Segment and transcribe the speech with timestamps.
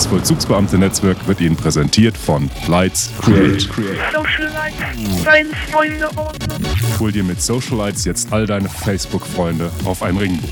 [0.00, 3.60] Das Vollzugsbeamte-Netzwerk wird Ihnen präsentiert von Lights Create.
[3.60, 6.66] Socialites, deine Freunde ordnen.
[6.98, 10.48] Hol dir mit Socialites jetzt all deine Facebook-Freunde auf ein Ringbuch.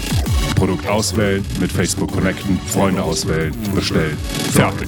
[0.54, 4.18] Produkt auswählen, mit Facebook connecten, Freunde auswählen, bestellen.
[4.52, 4.86] Fertig.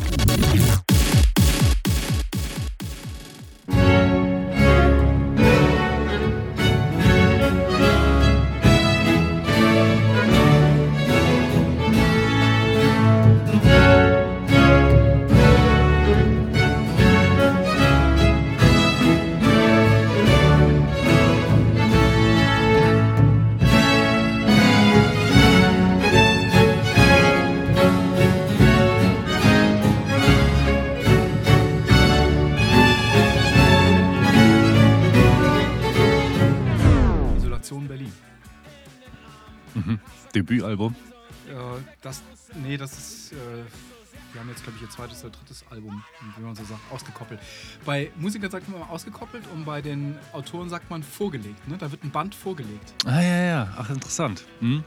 [44.91, 46.03] Ihr zweites oder drittes Album,
[46.37, 47.41] wie man so sagt, ausgekoppelt.
[47.85, 51.67] Bei Musikern sagt man ausgekoppelt und bei den Autoren sagt man vorgelegt.
[51.69, 51.79] Ne?
[51.79, 52.95] Da wird ein Band vorgelegt.
[53.07, 53.75] Ah, ja, ja.
[53.77, 54.45] Ach, interessant.
[54.61, 54.83] Hm?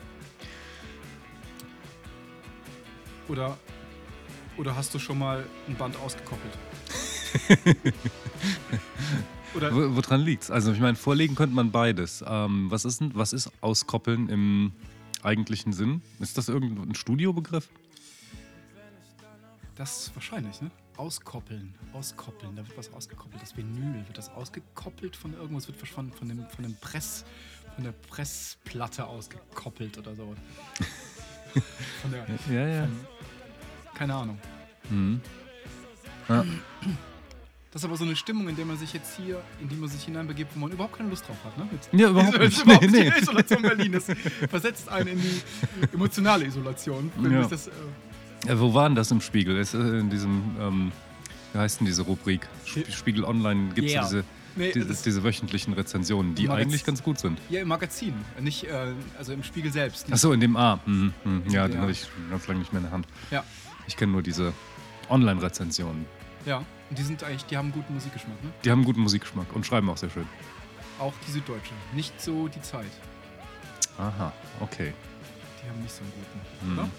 [3.29, 3.57] Oder,
[4.57, 6.53] oder hast du schon mal ein Band ausgekoppelt?
[9.55, 10.51] oder Wo- Woran liegt's?
[10.51, 12.23] Also, ich meine, vorlegen könnte man beides.
[12.27, 14.73] Ähm, was, ist, was ist auskoppeln im
[15.23, 16.01] eigentlichen Sinn?
[16.19, 17.69] Ist das irgendein Studiobegriff?
[19.75, 20.71] Das wahrscheinlich, ne?
[20.97, 23.41] Auskoppeln, auskoppeln, da wird was ausgekoppelt.
[23.41, 27.25] Das Vinyl, wird das ausgekoppelt von irgendwas, wird von, von, dem, von dem Press,
[27.75, 30.35] von der Pressplatte ausgekoppelt oder so.
[32.01, 32.81] von der, Ja, ja.
[32.83, 33.07] Von,
[33.95, 34.37] keine Ahnung.
[34.89, 35.19] Mhm.
[36.29, 36.45] Ja.
[37.71, 39.89] Das ist aber so eine Stimmung, in der man sich jetzt hier, in die man
[39.89, 41.57] sich hineinbegibt, wo man überhaupt keine Lust drauf hat.
[41.57, 41.67] Ne?
[41.71, 42.61] Mit Ja, überhaupt nicht.
[42.61, 43.19] überhaupt Nee, die nee.
[43.19, 43.91] Isolation Berlin.
[43.93, 44.05] Das
[44.47, 45.41] versetzt einen in die
[45.91, 47.11] emotionale Isolation.
[47.31, 47.41] Ja.
[47.41, 47.69] ist das,
[48.47, 49.57] äh, wo war denn das im Spiegel?
[49.57, 50.91] Ist, äh, in diesem, ähm,
[51.53, 52.47] wie heißt denn diese Rubrik?
[52.65, 54.03] Sp Spiegel Online gibt es Ja.
[54.03, 54.23] diese,
[54.55, 57.39] Nee, diese, diese wöchentlichen Rezensionen, die eigentlich ganz gut sind.
[57.49, 60.13] ja, im Magazin, nicht äh, also im Spiegel selbst.
[60.13, 60.79] Achso, in dem A.
[60.85, 61.11] Mhm.
[61.23, 61.43] Mhm.
[61.49, 63.07] Ja, den habe ich ganz lange nicht mehr in der Hand.
[63.31, 63.43] Ja,
[63.87, 64.53] Ich kenne nur diese
[65.09, 66.05] Online-Rezensionen.
[66.45, 66.63] ja.
[66.89, 68.43] Und die sind eigentlich, die haben guten Musikgeschmack.
[68.43, 68.51] Ne?
[68.63, 70.27] Die haben guten Musikgeschmack und schreiben auch sehr schön.
[70.99, 71.71] Auch die Süddeutsche.
[71.95, 72.91] Nicht so die Zeit.
[73.97, 74.93] Aha, okay.
[75.63, 76.69] Die haben nicht so einen guten.
[76.69, 76.75] Mhm.
[76.75, 76.89] Ne?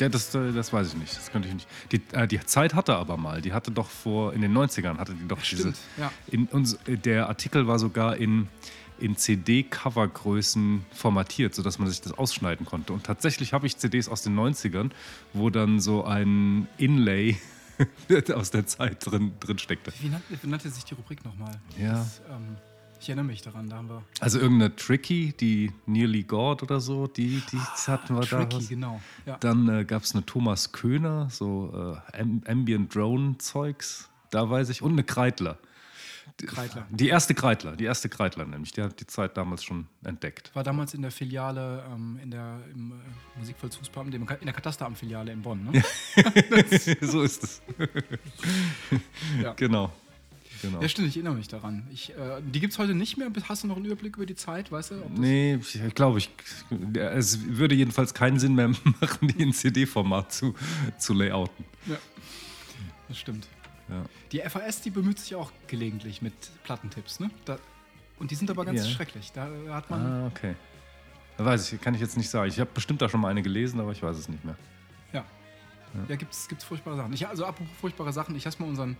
[0.00, 1.16] Ja, das, äh, das weiß ich nicht.
[1.16, 1.68] Das könnte ich nicht.
[1.92, 3.42] Die, äh, die Zeit hatte aber mal.
[3.42, 5.62] Die hatte doch vor, in den 90ern hatte die doch diese.
[5.62, 6.12] Stimmt, ja.
[6.28, 8.48] In uns, äh, der Artikel war sogar in,
[8.98, 12.92] in CD-Covergrößen formatiert, sodass man sich das ausschneiden konnte.
[12.92, 14.90] Und tatsächlich habe ich CDs aus den 90ern,
[15.32, 17.36] wo dann so ein Inlay
[18.34, 19.92] aus der Zeit drin, drin steckte.
[20.00, 21.60] Wie nannte, wie nannte sich die Rubrik nochmal?
[21.78, 21.94] Ja.
[21.94, 22.56] Das, ähm,
[23.00, 24.02] ich erinnere mich daran, da haben wir.
[24.20, 28.44] Also irgendeine Tricky, die Nearly God oder so, die, die hatten wir da.
[28.44, 29.00] Tricky, genau.
[29.26, 29.36] Ja.
[29.38, 31.72] Dann äh, gab es eine Thomas Köhner, so
[32.12, 35.58] äh, Am Ambient Drone Zeugs, da weiß ich, und eine Kreitler.
[36.46, 36.86] Kreitler.
[36.88, 40.50] Die erste Kreitler, die erste Kreitler nämlich, die hat die Zeit damals schon entdeckt.
[40.54, 42.92] War damals in der Filiale, ähm, in der im,
[43.42, 45.68] äh, Ka- in der Katasteramtfiliale in Bonn.
[45.70, 45.82] Ne?
[47.02, 47.62] so ist es.
[49.42, 49.52] Ja.
[49.52, 49.92] Genau.
[50.62, 50.80] Genau.
[50.80, 51.86] ja, stimmt, ich erinnere mich daran.
[51.92, 53.30] Ich, äh, die gibt es heute nicht mehr.
[53.48, 54.70] Hast du noch einen Überblick über die Zeit?
[54.72, 54.94] Weißt du?
[55.14, 56.30] Nee, ich, glaube, ich,
[56.94, 58.68] es würde jedenfalls keinen Sinn mehr
[59.00, 60.54] machen, die in CD-Format zu,
[60.98, 61.64] zu layouten.
[61.86, 61.96] Ja,
[63.08, 63.46] das stimmt.
[63.88, 64.04] Ja.
[64.32, 66.32] Die FAS, die bemüht sich auch gelegentlich mit
[66.62, 67.30] Plattentipps, ne?
[67.44, 67.58] Da,
[68.18, 68.90] und die sind aber ganz Ja.
[68.90, 69.32] schrecklich.
[69.32, 70.00] Da hat man.
[70.06, 70.54] Ah, okay.
[71.36, 72.48] Da weiß ich, kann ich jetzt nicht sagen.
[72.50, 74.56] Ich habe bestimmt da schon mal eine gelesen, aber ich weiß es nicht mehr.
[75.12, 75.24] Ja.
[76.08, 77.12] Ja, gibt's, gibt's furchtbare Sachen.
[77.14, 78.96] Ich, also apropos furchtbare Sachen, ich lasse mal unseren,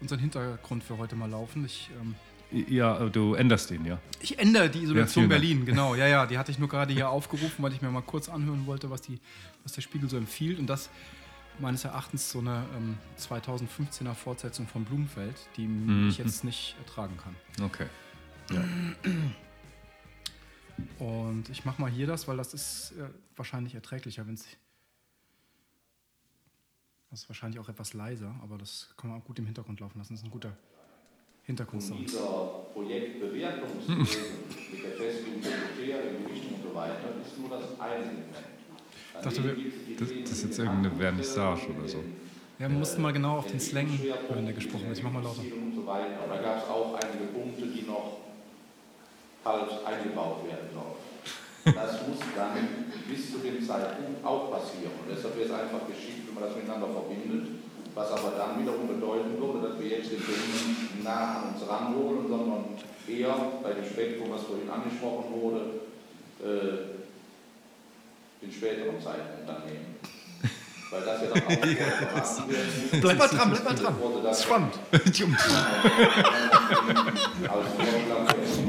[0.00, 1.64] unseren Hintergrund für heute mal laufen.
[1.66, 2.14] Ich, ähm,
[2.68, 3.98] Ja, du änderst ihn, ja.
[4.20, 5.40] ich ändere die Isolation Dank.
[5.40, 5.94] Berlin, genau.
[5.94, 8.66] Ja, ja, die hatte ich nur gerade hier aufgerufen, weil ich mir mal kurz anhören
[8.66, 9.18] wollte, was, die,
[9.64, 10.58] was der Spiegel so empfiehlt.
[10.58, 10.88] Und das
[11.60, 16.08] meines Erachtens so eine ähm, 2015er Fortsetzung von Blumenfeld, die Mhm.
[16.08, 17.34] ich jetzt nicht ertragen kann.
[17.64, 17.86] Okay.
[18.52, 18.64] Ja.
[20.98, 24.46] Und ich mache mal hier das, weil das ist äh, wahrscheinlich erträglicher, wenn es.
[27.10, 29.98] Das ist wahrscheinlich auch etwas leiser, aber das kann man auch gut im Hintergrund laufen
[29.98, 30.12] lassen.
[30.12, 30.52] Das ist ein guter
[31.44, 32.00] Hintergrundsound.
[32.02, 32.26] dieser
[32.74, 38.26] Projektbewertungswesen mit der Festlegung der Kriterien, Gewichtung und so weiter, ist nur das eine Element.
[39.16, 39.56] Ich dachte, wir,
[39.98, 42.04] Das, das ist jetzt irgendeine Vernissage oder so.
[42.58, 43.88] ja, wir mussten mal genau auf den Slang
[44.28, 44.98] hören, der gesprochen wird.
[44.98, 45.40] Ich mach mal lauter.
[45.40, 46.22] Und so weiter.
[46.24, 48.18] Und da gab es auch einige Punkte, die noch
[49.44, 51.74] halt eingebaut werden sollen.
[51.74, 52.56] Das muss dann
[53.08, 54.92] bis zu dem Zeitpunkt auch passieren.
[55.00, 57.64] Und deshalb wäre es einfach geschickt, wenn man das miteinander verbindet,
[57.94, 62.28] was aber dann wiederum bedeuten würde, dass wir jetzt den nicht nah an uns ranholen,
[62.28, 62.76] sondern
[63.08, 65.60] eher bei dem Spektrum, was vorhin angesprochen wurde,
[66.44, 66.94] äh,
[68.44, 69.96] den späteren Zeitpunkt dann nehmen.
[70.90, 71.50] Weil das ja dann auch
[72.48, 73.00] wird.
[73.02, 73.94] Bleib mal dran, bleib mal dran.
[74.22, 74.78] Das ist spannend.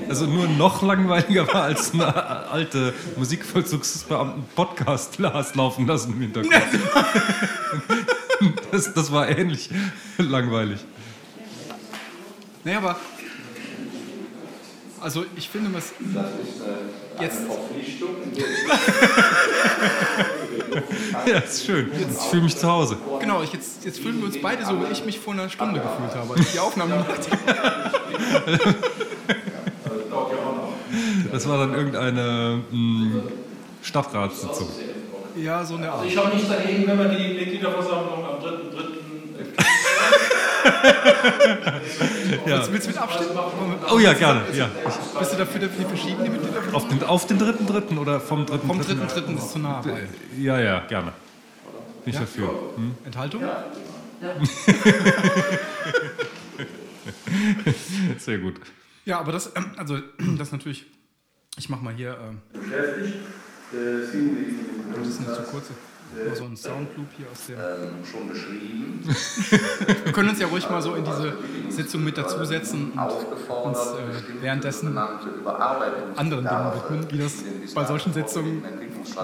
[0.10, 6.56] Also nur noch langweiliger war, als eine alte Musikvollzugsbeamten-Podcast Lars laufen lassen im Hintergrund.
[8.72, 9.70] Das, das war ähnlich
[10.18, 10.80] langweilig.
[12.64, 12.96] Naja, aber.
[15.02, 15.94] Also, ich finde, was.
[17.20, 17.40] Jetzt.
[17.46, 18.10] Verpflichtung.
[21.26, 21.92] Ja, ist schön.
[21.94, 22.98] Ich fühle mich zu Hause.
[23.20, 25.80] Genau, ich jetzt, jetzt fühlen wir uns beide so, wie ich mich vor einer Stunde
[25.82, 28.70] gefühlt habe, als ich die Aufnahme gemacht habe.
[31.32, 33.22] Das war dann irgendeine mh,
[33.82, 34.68] Stadtratssitzung.
[35.36, 36.06] Ja, so eine Art.
[36.06, 38.99] Ich habe nichts dagegen, wenn man die Mitgliederversammlung am 3.3.
[42.46, 43.38] Willst, willst du mit abstimmen?
[43.92, 44.44] Oh ja, gerne.
[44.54, 44.70] Ja.
[45.20, 46.62] Bist du dafür, dass wir verschieben die Mitglieder?
[46.74, 49.00] Auf den, auf den dritten dritten oder vom dritten Vom dritten?
[49.00, 49.82] dritten, dritten ist zu nah.
[49.82, 50.08] bei.
[50.38, 51.14] Ja, ja, gerne.
[52.06, 52.50] Bin ich dafür.
[52.76, 52.96] Hm?
[53.06, 53.44] Enthaltung?
[58.18, 58.56] Sehr gut.
[59.06, 59.98] Ja, aber das, ähm, also,
[60.38, 60.86] das natürlich.
[61.58, 62.18] Ich mach mal hier.
[62.22, 63.16] Ähm, beschäftigt.
[63.72, 64.56] Äh, sind die
[64.98, 65.68] das ist nicht zu kurz.
[66.16, 67.58] Nur so ein Soundloop hier aus der.
[67.58, 69.00] Ähm, schon beschrieben,
[70.04, 71.34] Wir können uns ja ruhig mal so in diese
[71.70, 77.34] Sitzung mit dazusetzen und uns aufgefordert, äh, währenddessen anderen Dingen widmen, wie das
[77.76, 78.64] bei solchen Sitzungen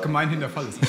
[0.02, 0.80] gemeinhin der Fall ist.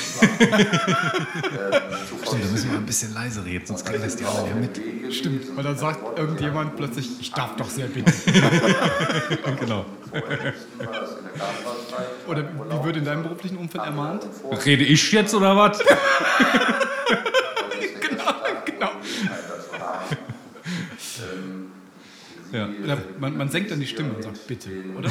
[2.27, 4.79] Stimmt, da müssen wir ein bisschen leise reden, sonst kriegen das die anderen ja mit.
[5.13, 8.11] Stimmt, weil dann sagt irgendjemand plötzlich, ich darf doch sehr bitten.
[9.59, 9.85] Genau.
[12.27, 14.25] Oder wie wird in deinem beruflichen Umfeld ermahnt?
[14.65, 15.79] Rede ich jetzt oder was?
[17.99, 18.33] Genau,
[18.65, 18.91] genau.
[22.51, 22.69] Ja.
[22.83, 25.09] Oder man, man senkt dann die Stimme und sagt bitte, oder?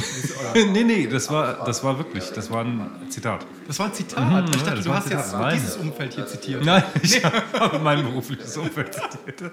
[0.53, 3.45] Nee, nee, das war, das war wirklich, das war ein Zitat.
[3.67, 4.55] Das war ein Zitat.
[4.55, 5.33] ich dachte, du hast jetzt.
[5.33, 5.55] Nein.
[5.55, 6.65] dieses Umfeld hier zitiert.
[6.65, 7.23] Nein, ich
[7.53, 9.51] habe mein berufliches Umfeld zitiert.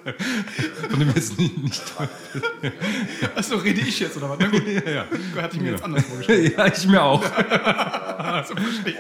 [0.91, 1.83] Von dem jetzt nicht, nicht
[3.35, 4.39] Achso, rede ich jetzt oder was?
[4.41, 5.05] Na gut, ja, ja.
[5.43, 6.57] hatte ich mir jetzt anders vorgestellt.
[6.57, 7.23] ja, ich mir auch.
[7.23, 8.97] So verstehe.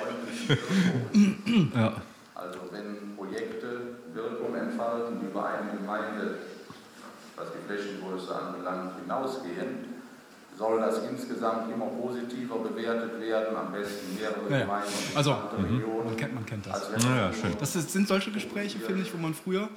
[1.74, 1.94] Ja.
[2.34, 6.38] Also wenn Projekte Wirkung entfalten, die über eine Gemeinde,
[7.36, 9.94] was die Flächengröße anbelangt, hinausgehen,
[10.56, 14.62] soll das insgesamt immer positiver bewertet werden, am besten mehrere Ja, ja.
[14.62, 16.04] Gemeinden Also, gesamte Regionen.
[16.04, 16.74] Man kennt, man kennt das.
[16.74, 17.52] als wenn Naja, schön.
[17.58, 19.68] Das ist, sind solche Gespräche, finde ich, wo man früher,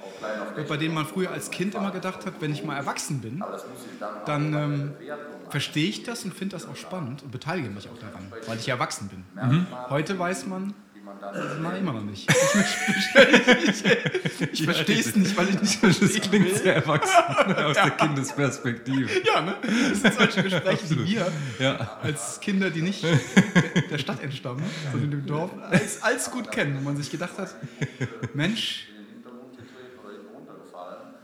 [0.68, 3.42] bei denen man früher als Kind immer gedacht hat, wenn ich mal erwachsen bin,
[4.24, 4.92] dann ähm,
[5.50, 8.66] verstehe ich das und finde das auch spannend und beteilige mich auch daran, weil ich
[8.66, 9.24] ja erwachsen bin.
[9.88, 10.74] Heute weiß man,
[11.62, 12.28] na, immer noch nicht.
[13.68, 13.84] Ich,
[14.40, 16.20] ich, ich verstehe es nicht, weil ich nicht Das verstehe.
[16.20, 19.08] klingt sehr erwachsen aus der Kindesperspektive.
[19.24, 19.54] Ja, ne?
[19.90, 21.26] Das sind solche Gespräche, die wir
[21.58, 21.98] Ja.
[22.02, 23.04] als Kinder, die nicht
[23.90, 24.62] der Stadt entstammen,
[24.92, 27.54] sondern dem Dorf, als, als gut kennen, wo man sich gedacht hat,
[28.34, 28.88] Mensch,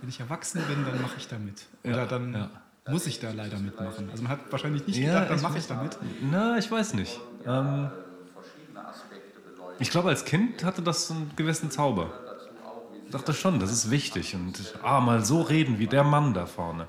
[0.01, 1.63] wenn ich erwachsen bin, dann mache ich da mit.
[1.85, 2.51] Oder Ja, dann ja.
[2.91, 4.09] muss ich da leider mitmachen.
[4.11, 5.97] Also man hat wahrscheinlich nicht Ja, gedacht, dann ich mache ich da mit.
[6.31, 7.19] Na, ich weiß nicht.
[7.47, 7.89] Ähm,
[9.79, 12.11] ich glaube, als Kind hatte das einen gewissen Zauber.
[13.07, 14.35] Ich dachte schon, das ist wichtig.
[14.35, 16.89] Und ah, mal so reden wie der Mann da vorne.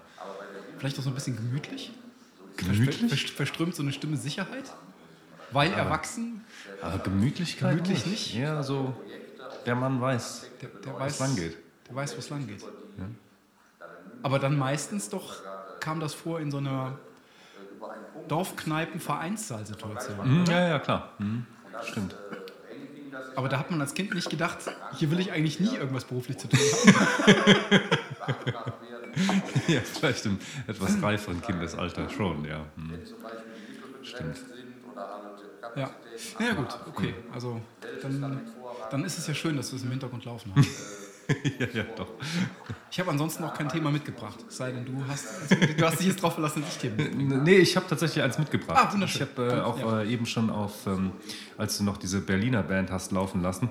[0.79, 1.91] Vielleicht auch so ein bisschen gemütlich.
[2.57, 3.11] Gemütlich?
[3.11, 4.71] Verst- Verströmt so eine Stimme Sicherheit.
[5.51, 6.43] Weil erwachsen,
[6.81, 8.33] Aber Gemütlichkeit Gemütlich nicht?
[8.33, 8.95] Ja, so
[9.65, 11.57] der Mann weiß, der, der wo weiß, es lang geht.
[11.87, 12.63] Der weiß, wo es lang geht.
[14.23, 15.35] Aber dann meistens doch
[15.79, 16.97] kam das vor in so einer
[18.27, 20.39] Dorfkneipen-Vereinssaalsituation.
[20.41, 21.11] Mhm, ja, ja, klar.
[21.19, 21.45] Mhm,
[21.83, 22.15] stimmt.
[23.35, 24.59] Aber da hat man als Kind nicht gedacht,
[24.97, 27.81] hier will ich eigentlich nie irgendwas beruflich zu tun haben.
[29.67, 32.65] Ja, vielleicht im etwas reiferen Kindesalter schon, ja.
[32.75, 32.99] Mhm.
[34.03, 34.37] Stimmt.
[35.75, 35.89] Ja.
[36.39, 37.13] ja, gut, okay.
[37.33, 37.61] Also
[38.01, 38.41] dann,
[38.91, 40.67] dann ist es ja schön, dass wir es im Hintergrund laufen haben.
[41.59, 42.07] ja, ja, doch.
[42.91, 44.37] Ich habe ansonsten auch kein Thema mitgebracht.
[44.47, 46.95] Es sei denn, du hast, also, du hast dich jetzt drauf verlassen, dass ich Themen
[46.97, 47.37] mitbringe.
[47.39, 48.79] Nee, ich habe tatsächlich eins mitgebracht.
[48.89, 49.27] Ah, wunderschön.
[49.31, 50.01] Ich habe äh, auch Ja.
[50.01, 51.11] äh, eben schon auf, ähm,
[51.57, 53.69] als du noch diese Berliner Band hast laufen lassen,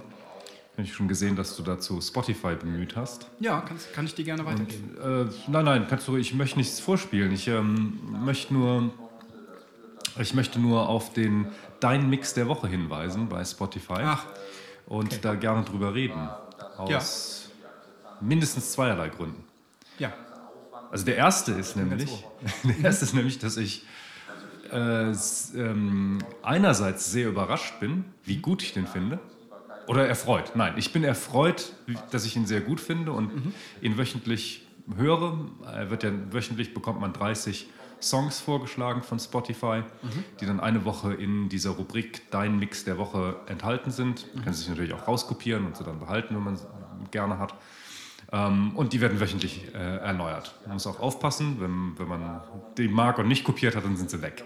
[0.72, 3.28] habe ich schon gesehen, dass du dazu Spotify bemüht hast.
[3.38, 4.96] Ja, kannst, kann ich dir gerne weitergeben.
[5.00, 7.30] Äh, nein, nein, kannst du, ich möchte nichts vorspielen.
[7.32, 8.90] Ich ähm, möchte nur,
[10.18, 11.46] ich möchte nur auf den
[11.80, 14.24] Dein Mix der Woche hinweisen bei Spotify Ach,
[14.86, 16.28] und da gerne drüber reden.
[16.76, 17.43] Aus
[18.20, 19.44] mindestens zweierlei Gründen.
[19.98, 20.12] ja.
[20.90, 22.24] Also der erste ist nämlich,
[22.62, 23.84] der erste ist nämlich, dass ich
[24.70, 25.12] äh,
[25.56, 29.18] ähm, einerseits sehr überrascht bin, wie gut ich den finde.
[29.86, 30.52] Oder erfreut.
[30.54, 31.72] Nein, ich bin erfreut,
[32.10, 34.66] dass ich ihn sehr gut finde und ihn wöchentlich
[34.96, 35.46] höre.
[35.66, 37.68] Er wird ja wöchentlich bekommt man 30
[38.00, 39.82] Songs vorgeschlagen von Spotify,
[40.40, 44.32] die dann eine Woche in dieser Rubrik Dein Mix der Woche enthalten sind.
[44.34, 46.66] Man kann sie sich natürlich auch rauskopieren und sie dann behalten, wenn man es
[47.10, 47.54] gerne hat.
[48.32, 50.54] Ähm, und die werden wöchentlich äh, erneuert.
[50.64, 52.40] Man muss auch aufpassen, wenn, wenn man
[52.78, 54.44] die mag und nicht kopiert hat, dann sind sie weg.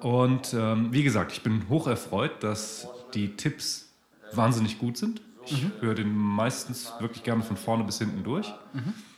[0.00, 3.88] Und ähm, wie gesagt, ich bin hoch erfreut, dass die Tipps
[4.32, 5.20] wahnsinnig gut sind.
[5.46, 8.52] Ich höre den meistens wirklich gerne von vorne bis hinten durch.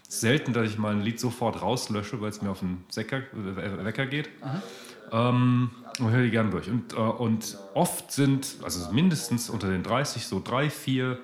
[0.09, 3.85] Selten, dass ich mal ein Lied sofort rauslösche, weil es mir auf den Secker, äh,
[3.85, 4.29] Wecker geht.
[5.13, 6.69] Ähm, und höre die gerne durch.
[6.69, 11.19] Und, äh, und oft sind, also mindestens unter den 30, so drei, vier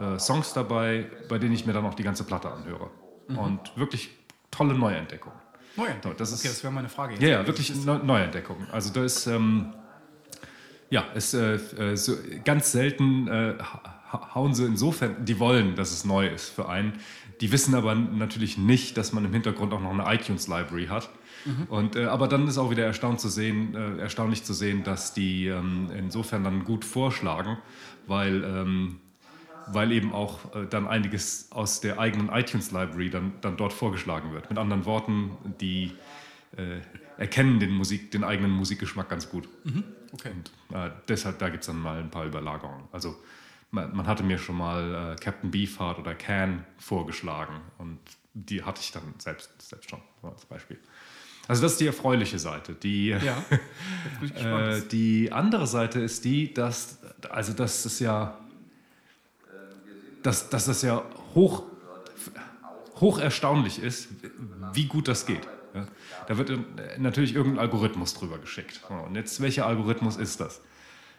[0.00, 2.90] äh, Songs dabei, bei denen ich mir dann auch die ganze Platte anhöre.
[3.28, 4.10] Und wirklich
[4.50, 5.38] tolle Neuentdeckungen.
[5.76, 6.16] Neuentdeckung.
[6.16, 7.14] Das ist- okay, das wäre meine Frage.
[7.14, 7.22] jetzt.
[7.22, 8.56] Ja, ja, wirklich Neu Neuentdeckung.
[8.72, 9.74] Also da ist, ähm,
[10.90, 15.90] ja, ist äh, äh, so ganz selten äh, ha- hauen sie insofern, die wollen, dass
[15.92, 16.92] es neu ist für einen.
[17.40, 21.10] Die wissen aber natürlich nicht, dass man im Hintergrund auch noch eine iTunes-Library hat.
[21.68, 25.12] Und, äh, aber dann ist auch wieder erstaunt zu sehen, äh, erstaunlich zu sehen, dass
[25.14, 27.58] die ähm, insofern dann gut vorschlagen,
[28.08, 28.98] weil, ähm,
[29.66, 34.48] weil eben auch äh, dann einiges aus der eigenen iTunes-Library dann, dann dort vorgeschlagen wird.
[34.48, 35.92] Mit anderen Worten, die
[36.56, 36.80] äh,
[37.18, 39.48] erkennen den, Musik, den eigenen Musikgeschmack ganz gut.
[40.12, 40.30] Okay.
[40.30, 42.84] Und äh, deshalb, da gibt es dann mal ein paar Überlagerungen.
[42.92, 43.16] Also
[43.70, 47.98] man, man hatte mir schon mal äh, Captain Beefheart oder Can vorgeschlagen und
[48.34, 50.78] die hatte ich dann selbst, selbst schon so als Beispiel.
[51.48, 52.74] Also das ist die erfreuliche Seite.
[52.74, 53.44] Die, Ja,
[54.76, 56.98] äh, die andere Seite ist die, dass,
[57.30, 58.38] also das ist ja,
[60.26, 61.02] dass, dass das ja
[61.34, 61.62] hoch,
[63.00, 64.08] hoch erstaunlich ist,
[64.72, 65.46] wie gut das geht.
[65.72, 65.86] Ja?
[66.26, 66.50] Da wird
[66.98, 68.80] natürlich irgendein Algorithmus drüber geschickt.
[69.06, 70.60] Und jetzt, welcher Algorithmus ist das?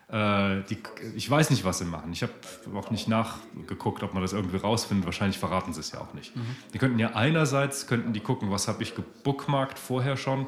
[0.09, 0.77] Äh, die,
[1.15, 2.11] ich weiß nicht, was sie machen.
[2.11, 2.33] Ich habe
[2.75, 5.05] auch nicht nachgeguckt, ob man das irgendwie rausfindet.
[5.05, 6.33] Wahrscheinlich verraten sie es ja auch nicht.
[6.73, 10.47] Die könnten ja einerseits könnten die gucken, was habe ich gebookmarkt vorher schon.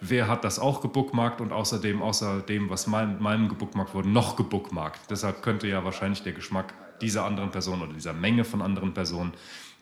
[0.00, 4.36] Wer hat das auch gebookmarkt und außerdem, außer dem, was mein, meinem gebookmarkt wurde, noch
[4.36, 5.10] gebookmarkt.
[5.10, 9.32] Deshalb könnte ja wahrscheinlich der Geschmack dieser anderen Person oder dieser Menge von anderen Personen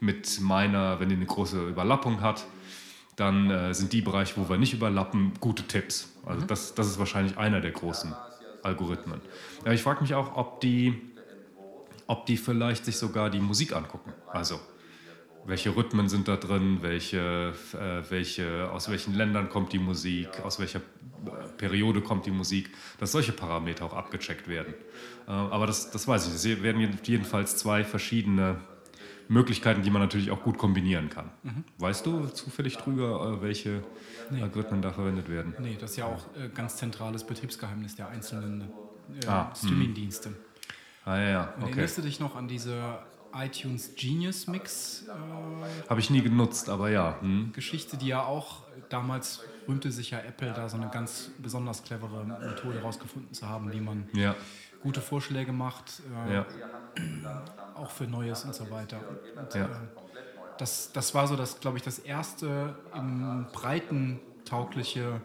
[0.00, 2.46] mit meiner, wenn die eine große Überlappung hat,
[3.16, 6.12] dann äh, sind die Bereiche, wo wir nicht überlappen, gute Tipps.
[6.26, 8.14] Also das, das ist wahrscheinlich einer der großen
[8.62, 9.20] Algorithmen.
[9.64, 11.00] Ja, ich frage mich auch, ob die,
[12.06, 14.12] ob die vielleicht sich sogar die Musik angucken.
[14.30, 14.60] Also
[15.46, 20.58] welche Rhythmen sind da drin, welche, äh, welche, aus welchen Ländern kommt die Musik, aus
[20.58, 24.74] welcher äh, Periode kommt die Musik, dass solche Parameter auch abgecheckt werden.
[25.26, 26.34] Äh, aber das, das weiß ich.
[26.34, 28.56] Es werden jedenfalls zwei verschiedene
[29.28, 31.30] Möglichkeiten, die man natürlich auch gut kombinieren kann.
[31.78, 33.82] Weißt du zufällig drüber, äh, welche
[34.30, 35.54] Algorithmen da verwendet werden?
[35.58, 38.62] Nee, das ist ja auch äh, ganz zentrales Betriebsgeheimnis der einzelnen
[39.22, 40.32] äh, Ah, Streaming-Dienste.
[41.04, 41.70] Ah ja, ja, Und okay.
[41.70, 42.98] erinnerst du dich noch an diese
[43.36, 47.20] iTunes Genius Mix äh, Habe ich nie genutzt, aber ja.
[47.20, 47.52] Hm.
[47.52, 52.24] Geschichte, die ja auch damals rühmte sich ja Apple da so eine ganz besonders clevere
[52.24, 54.36] Methode rausgefunden zu haben, wie man Ja,
[54.80, 56.46] gute Vorschläge macht, äh, ja,
[57.74, 59.00] auch für Neues und so weiter.
[59.34, 59.66] Und, Ja.
[59.66, 59.70] äh,
[60.56, 65.20] das, das war so, das, glaube ich, das erste im breiten taugliche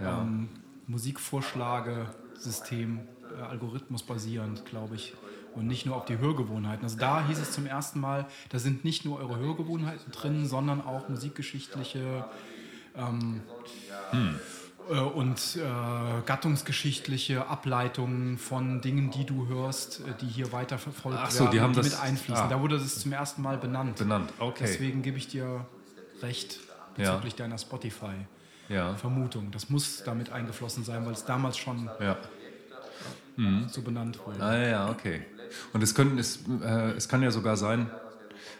[0.00, 0.48] ähm,
[0.86, 3.00] Musikvorschlagesystem,
[3.30, 5.14] äh, algorithmusbasierend, glaube ich.
[5.58, 6.84] Und nicht nur auf die Hörgewohnheiten.
[6.84, 10.80] Also da hieß es zum ersten Mal, da sind nicht nur eure Hörgewohnheiten drin, sondern
[10.80, 12.24] auch musikgeschichtliche
[12.96, 13.40] ähm,
[14.90, 15.60] äh, und äh,
[16.24, 21.52] gattungsgeschichtliche Ableitungen von Dingen, die du hörst, äh, die hier weiter verfolgt Ach so, werden,
[21.52, 22.44] die haben und das- mit einfließen.
[22.44, 22.48] ah.
[22.48, 23.96] Da wurde das zum ersten Mal benannt.
[23.98, 24.32] benannt.
[24.38, 24.64] Okay.
[24.66, 25.66] Deswegen gebe ich dir
[26.22, 26.60] recht
[26.96, 27.10] Ja.
[27.12, 29.44] bezüglich deiner Spotify-Vermutung.
[29.46, 32.16] Ja, Das muss damit eingeflossen sein, weil es damals schon ja.
[33.68, 34.42] so benannt wurde.
[34.42, 35.22] Ah ja, okay.
[35.72, 37.90] Und es, können, es, äh, es kann ja sogar sein,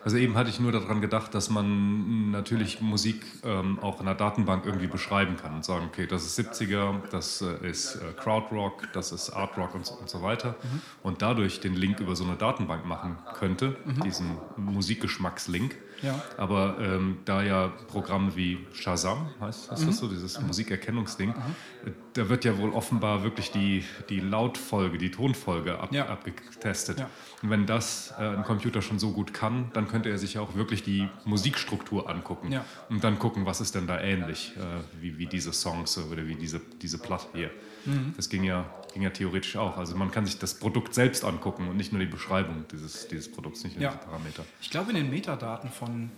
[0.04, 4.16] also eben hatte ich nur daran gedacht, dass man natürlich Musik ähm, auch in einer
[4.16, 8.88] Datenbank irgendwie beschreiben kann und sagen, okay, das ist 70er, das äh, ist äh, Krautrock,
[8.92, 10.54] das ist Artrock und so, und so weiter.
[11.02, 15.76] Und dadurch den Link über so eine Datenbank machen könnte, diesen Musikgeschmackslink.
[16.02, 16.22] Ja.
[16.36, 22.28] Aber ähm, da ja Programme wie Shazam, heißt, heißt das so, dieses Musikerkennungsding, äh, da
[22.28, 26.06] wird ja wohl offenbar wirklich die, die Lautfolge, die Tonfolge ab, Ja.
[26.08, 26.98] abgetestet.
[26.98, 27.08] Ja.
[27.42, 30.40] Und wenn das äh, ein Computer schon so gut kann, dann könnte er sich ja
[30.40, 32.64] auch wirklich die Musikstruktur angucken Ja.
[32.90, 34.60] und dann gucken, was ist denn da ähnlich, äh,
[35.00, 37.50] wie, wie diese Songs oder wie diese, diese Platte hier.
[37.84, 38.12] Mhm.
[38.16, 39.76] Das ging ja, ging ja theoretisch auch.
[39.78, 43.30] Also man kann sich das Produkt selbst angucken und nicht nur die Beschreibung dieses, dieses
[43.30, 44.44] Produkts, nicht nur diese Parameter.
[44.60, 46.10] Ich glaube, in den Metadaten von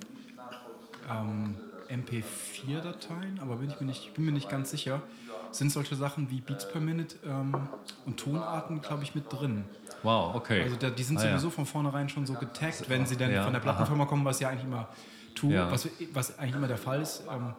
[1.10, 1.56] ähm,
[1.90, 5.02] MP4-Dateien, aber bin ich mir nicht, bin mir nicht ganz sicher,
[5.52, 7.54] sind solche Sachen wie Beats per Minute ähm,
[8.06, 9.64] und Tonarten, glaube ich, mit drin.
[10.02, 10.62] Wow, okay.
[10.62, 11.30] Also da, die sind Ah, ja.
[11.32, 14.40] sowieso von vornherein schon so getaggt, wenn sie denn Ja, von der Plattenfirma kommen, was
[14.40, 14.88] ja eigentlich immer
[15.34, 15.70] tu, Ja.
[15.70, 17.22] was, was eigentlich immer der Fall ist.
[17.30, 17.54] Ähm,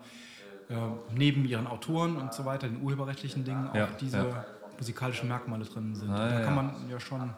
[0.69, 0.75] äh,
[1.13, 4.45] neben ihren Autoren und so weiter, den urheberrechtlichen Dingen, auch Ja, diese ja.
[4.77, 6.09] musikalischen Merkmale drin sind.
[6.09, 6.45] Ah, da ja.
[6.45, 7.29] kann man ja schon,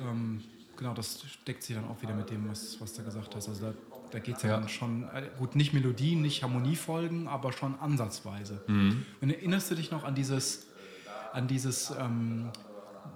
[0.00, 0.42] ähm,
[0.78, 3.48] genau, das deckt sich dann auch wieder mit dem, was, was du gesagt hast.
[3.48, 3.74] Also da,
[4.12, 4.56] da geht es ja, Ja.
[4.60, 8.62] dann schon, äh, gut, nicht Melodien, nicht Harmoniefolgen, aber schon ansatzweise.
[8.66, 9.04] Mhm.
[9.20, 10.66] Und erinnerst du dich noch an dieses,
[11.34, 12.50] an dieses ähm,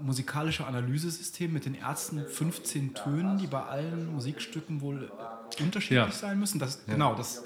[0.01, 5.11] musikalische Analysesystem mit den ersten 15 Tönen, die bei allen Musikstücken wohl
[5.59, 6.11] äh, unterschiedlich Ja.
[6.11, 6.59] sein müssen?
[6.59, 7.43] Das, Genau, das,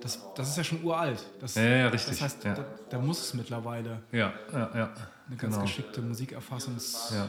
[0.00, 1.24] das, das ist ja schon uralt.
[1.40, 2.54] Das, Ja, ja, richtig, Das heißt, ja.
[2.54, 4.94] da, da muss es mittlerweile Ja, ja, ja.
[5.26, 5.60] eine ganz Genau.
[5.62, 7.10] geschickte Musikerfassungs...
[7.14, 7.28] Ja.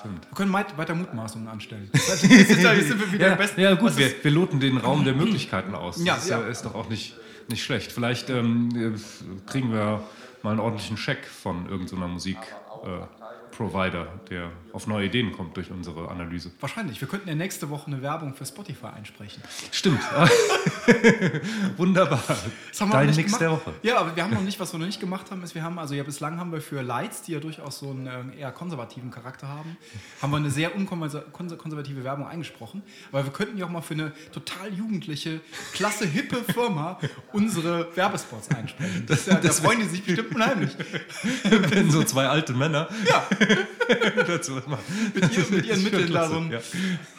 [0.00, 0.28] Stimmt.
[0.30, 1.90] Wir können weit, weiter Mutmaßungen anstellen.
[1.92, 2.62] Jetzt sind
[3.00, 6.02] wir wieder Ja, besten- ja gut, wir, ist- wir loten den Raum der Möglichkeiten aus.
[6.04, 6.40] Ja, das ist, ja.
[6.40, 7.16] ist doch auch nicht,
[7.48, 7.92] nicht schlecht.
[7.92, 10.02] Vielleicht ähm, äh, kriegen wir
[10.42, 13.25] mal einen ordentlichen Scheck von irgendeiner Musikprovider, äh,
[13.56, 16.50] Provider, der auf neue Ideen kommt durch unsere Analyse.
[16.60, 17.00] Wahrscheinlich.
[17.00, 19.42] Wir könnten ja nächste Woche eine Werbung für Spotify einsprechen.
[19.72, 20.00] Stimmt.
[21.76, 22.22] Wunderbar.
[22.68, 23.72] Das haben wir Dein Mix der Woche.
[23.82, 25.78] Ja, aber wir haben noch nicht, was wir noch nicht gemacht haben, ist, wir haben,
[25.78, 29.10] also ja, bislang haben wir für Lights, die ja durchaus so einen äh, eher konservativen
[29.10, 29.76] Charakter haben,
[30.20, 32.82] haben wir eine sehr unkonservative Werbung eingesprochen.
[33.10, 35.40] Aber wir könnten ja auch mal für eine total jugendliche,
[35.72, 36.98] klasse, hippe Firma
[37.32, 39.04] unsere Werbespots einsprechen.
[39.06, 40.70] Das, ja, da das freuen die sich bestimmt unheimlich.
[41.44, 43.26] Wenn so zwei alte Männer Ja,
[44.26, 45.12] dazu machen.
[45.14, 46.60] mit, ihr, mit ihren Mitteln da so einen ja.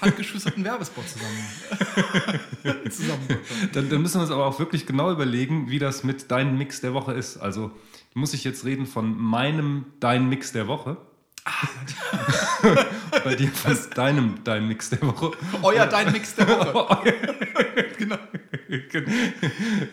[0.02, 2.90] handgeschusterten Werbespot zusammen.
[2.90, 3.28] zusammen.
[3.74, 6.82] Dann, dann müssen wir uns aber auch wirklich genau überlegen, wie das mit deinem Mix
[6.82, 7.38] der Woche ist.
[7.38, 7.72] Also
[8.14, 10.98] muss ich jetzt reden von meinem Dein Mix der Woche?
[13.24, 15.32] Bei dir von deinem Dein Mix der Woche.
[15.62, 17.14] Euer Dein Mix der Woche.
[17.98, 18.18] genau.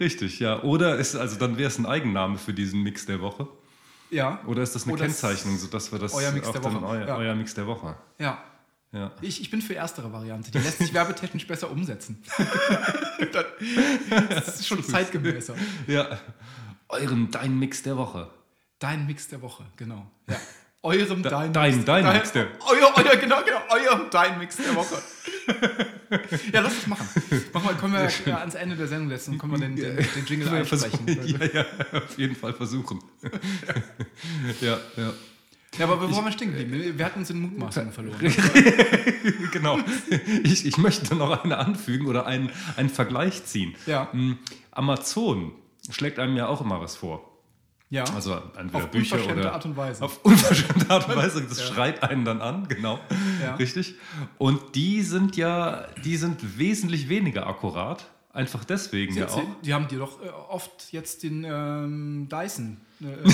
[0.00, 0.62] Richtig, ja.
[0.62, 3.46] Oder ist, also dann wäre es ein Eigenname für diesen Mix der Woche.
[4.14, 4.40] Ja.
[4.46, 7.16] Oder ist das eine Oder Kennzeichnung, sodass wir das Euer Mix der Woche, Euer, ja.
[7.16, 7.96] euer Mix der Woche.
[8.18, 8.42] Ja.
[8.92, 9.10] Ja.
[9.20, 10.52] Ich, ich bin für erstere Variante.
[10.52, 12.22] Die lässt sich werbetechnisch besser umsetzen.
[13.32, 15.56] das ist schon zeitgemäßer.
[15.88, 16.20] ja.
[16.88, 18.30] Eurem Dein Mix der Woche.
[18.78, 20.08] Dein Mix der Woche, genau.
[20.28, 20.36] Ja.
[20.84, 23.60] Eurem Da- Dein, dein- Mix, dein Mix der- Euer, euer, genau, genau.
[23.70, 24.96] Eurem Dein Mix der Woche.
[26.52, 27.08] ja, lass es machen.
[27.54, 29.96] Machen wir, können wir ja, ans Ende der Sendung setzen und können wir den, den,
[29.96, 31.06] den Jingle einsprechen.
[31.26, 31.64] ja, ja,
[31.98, 33.00] auf jeden Fall versuchen.
[34.60, 35.12] ja, ja.
[35.78, 36.96] Ja, aber waren wir stehen geblieben?
[36.98, 38.18] Wir hatten uns in Mutmaßungen verloren.
[39.52, 39.78] genau.
[40.44, 43.74] Ich, ich möchte noch eine anfügen oder einen, einen Vergleich ziehen.
[43.86, 44.12] Ja.
[44.12, 44.38] Hm,
[44.70, 45.50] Amazon
[45.90, 47.28] schlägt einem ja auch immer was vor.
[47.94, 48.04] Ja.
[48.14, 50.02] Also entweder Auf Bücher oder Art und Weise.
[50.04, 51.42] Auf unverschämte Art und Weise.
[51.42, 52.98] Das schreit einen dann an, genau.
[53.42, 53.54] Ja.
[53.54, 53.94] Richtig.
[54.36, 58.04] Und die sind ja, die sind wesentlich weniger akkurat.
[58.32, 59.42] Einfach deswegen ja Sie- auch.
[59.62, 62.78] Die haben dir doch äh, oft jetzt den ähm, Dyson.
[63.00, 63.30] Äh,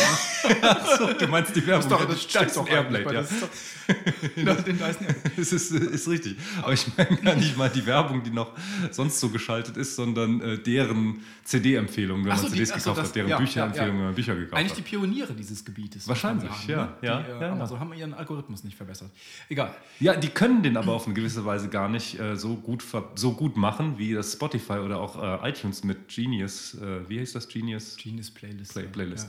[0.98, 1.82] So, du meinst die Werbung?
[1.82, 3.20] ist doch, ja, das die Dyson doch eigentlich, Airblade, ja.
[3.20, 5.20] das ist doch, den Dyson Airblade.
[5.36, 6.36] Das ist, ist richtig.
[6.62, 8.52] Aber ich meine gar nicht mal die Werbung, die noch
[8.90, 12.80] sonst so geschaltet ist, sondern äh, deren CD-Empfehlungen, wenn Ach man so, die- CDs ach
[12.80, 13.98] so, gekauft das- hat, deren ja, Bücherempfehlungen, ja, ja.
[13.98, 14.88] wenn man Bücher gekauft Eigentlich die hat.
[14.88, 16.08] Pioniere dieses Gebietes.
[16.08, 16.92] Wahrscheinlich, man ja, ne?
[17.02, 17.52] ja, Die, äh, ja, ja.
[17.52, 19.10] Amazon haben ihren Algorithmus nicht verbessert.
[19.48, 19.74] Egal.
[20.00, 23.32] Ja, die können den aber auf eine gewisse Weise gar nicht äh, so, gut so
[23.32, 27.48] gut machen, wie das Spotify oder auch äh, iTunes mit Genius, äh, wie heißt das,
[27.48, 27.96] Genius?
[27.96, 28.72] Genius Playlist.
[28.72, 28.88] Play, ja.
[28.90, 29.28] Playlist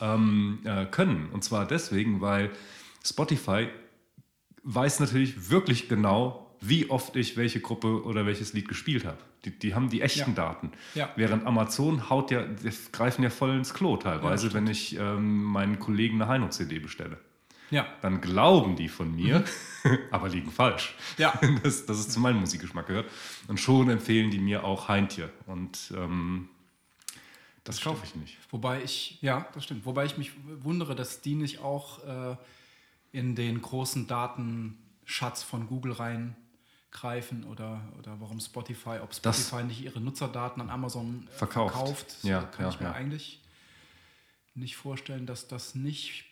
[0.00, 1.28] ähm, äh, können.
[1.32, 2.50] Und zwar deswegen, weil
[3.04, 3.68] Spotify
[4.62, 9.18] weiß natürlich wirklich genau, wie oft ich welche Gruppe oder welches Lied gespielt habe.
[9.44, 10.36] Die, die haben die echten Ja.
[10.36, 10.72] Daten.
[10.94, 11.10] Ja.
[11.14, 15.44] Während Amazon haut ja, die greifen ja voll ins Klo teilweise, Ja, wenn ich ähm,
[15.44, 17.18] meinen Kollegen eine Heino-CD bestelle.
[17.70, 17.86] Ja.
[18.02, 19.44] Dann glauben die von mir,
[20.10, 20.94] aber liegen falsch.
[21.18, 21.38] Ja.
[21.62, 23.06] Das, dass es zu meinem Musikgeschmack gehört.
[23.46, 25.30] Und schon empfehlen die mir auch Heintje.
[25.46, 26.48] Und ähm,
[27.68, 28.36] das kaufe ich nicht.
[28.50, 29.84] Wobei ich, ja, das stimmt.
[29.86, 32.36] Wobei ich mich wundere, dass die nicht auch äh,
[33.12, 39.80] in den großen Datenschatz von Google reingreifen oder, oder warum Spotify, ob Das- Spotify nicht
[39.82, 41.74] ihre Nutzerdaten an Amazon äh, Verkauft.
[41.74, 42.16] verkauft.
[42.22, 42.92] Ja, kann ja, ich mir ja.
[42.92, 43.42] eigentlich
[44.54, 46.24] nicht vorstellen, dass das nicht,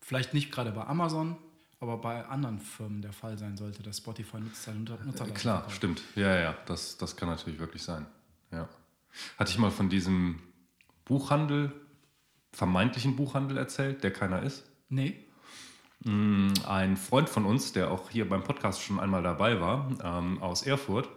[0.00, 1.36] vielleicht nicht gerade bei Amazon,
[1.78, 5.34] aber bei anderen Firmen der Fall sein sollte, dass Spotify nutzt seine Nutzer- Nutzerdaten.
[5.34, 5.76] Klar, verkauft.
[5.76, 6.02] stimmt.
[6.14, 8.06] Ja, ja, das, das kann natürlich wirklich sein.
[8.50, 8.68] Ja.
[9.38, 10.40] Hatte ich mal von diesem
[11.10, 11.72] Buchhandel,
[12.52, 14.64] vermeintlichen Buchhandel erzählt, der keiner ist?
[14.88, 15.16] Nee.
[16.04, 20.62] Ein Freund von uns, der auch hier beim Podcast schon einmal dabei war, ähm, aus
[20.62, 21.08] Erfurt,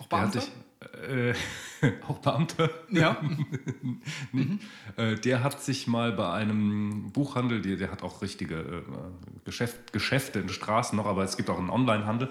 [0.00, 0.40] Auch der hat Beamte?
[0.40, 1.34] sich, äh,
[2.08, 3.20] auch Beamter, Ja.
[4.96, 8.82] Äh, der hat sich mal bei einem Buchhandel, der, der hat auch richtige äh,
[9.44, 12.30] Geschäft, Geschäfte in Straßen noch, aber es gibt auch einen Onlinehandel.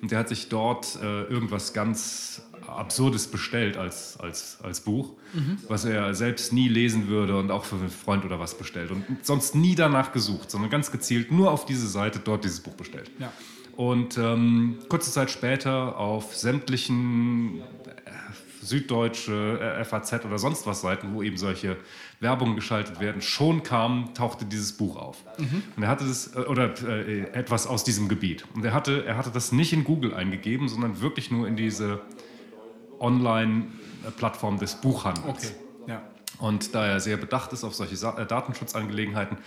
[0.00, 5.12] Und der hat sich dort äh, irgendwas ganz Absurdes bestellt als, als, als Buch,
[5.68, 8.90] was er selbst nie lesen würde und auch für einen Freund oder was bestellt.
[8.90, 12.74] Und sonst nie danach gesucht, sondern ganz gezielt nur auf diese Seite dort dieses Buch
[12.74, 13.10] bestellt.
[13.18, 13.32] Ja.
[13.76, 17.62] Und ähm, kurze Zeit später auf sämtlichen äh,
[18.60, 21.76] Süddeutsche, äh, FAZ oder sonst was Seiten, wo eben solche
[22.20, 25.18] Werbungen geschaltet werden, schon kam, tauchte dieses Buch auf.
[25.76, 28.44] Und er hatte das, äh, oder äh, etwas aus diesem Gebiet.
[28.54, 32.00] Und er hatte, er hatte das nicht in Google eingegeben, sondern wirklich nur in diese
[33.00, 35.26] Online-Plattform des Buchhandels.
[35.26, 35.54] Okay.
[35.86, 36.02] Ja.
[36.38, 39.38] Und da er sehr bedacht ist auf solche äh, Datenschutzangelegenheiten,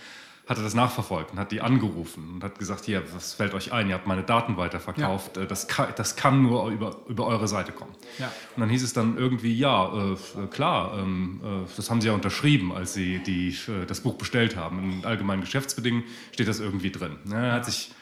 [0.48, 3.70] hat er das nachverfolgt und hat die angerufen und hat gesagt, hier, was fällt euch
[3.70, 3.90] ein?
[3.90, 5.36] Ihr habt meine Daten weiterverkauft.
[5.36, 7.94] Äh, Das, kann, das kann nur über, über eure Seite kommen.
[8.18, 8.32] Ja.
[8.56, 12.14] Und dann hieß es dann irgendwie, ja, äh, klar, ähm, äh, das haben sie ja
[12.14, 15.00] unterschrieben, als sie die, äh, das Buch bestellt haben.
[15.00, 17.18] In allgemeinen Geschäftsbedingungen steht das irgendwie drin.
[17.30, 17.92] Ja, er hat sich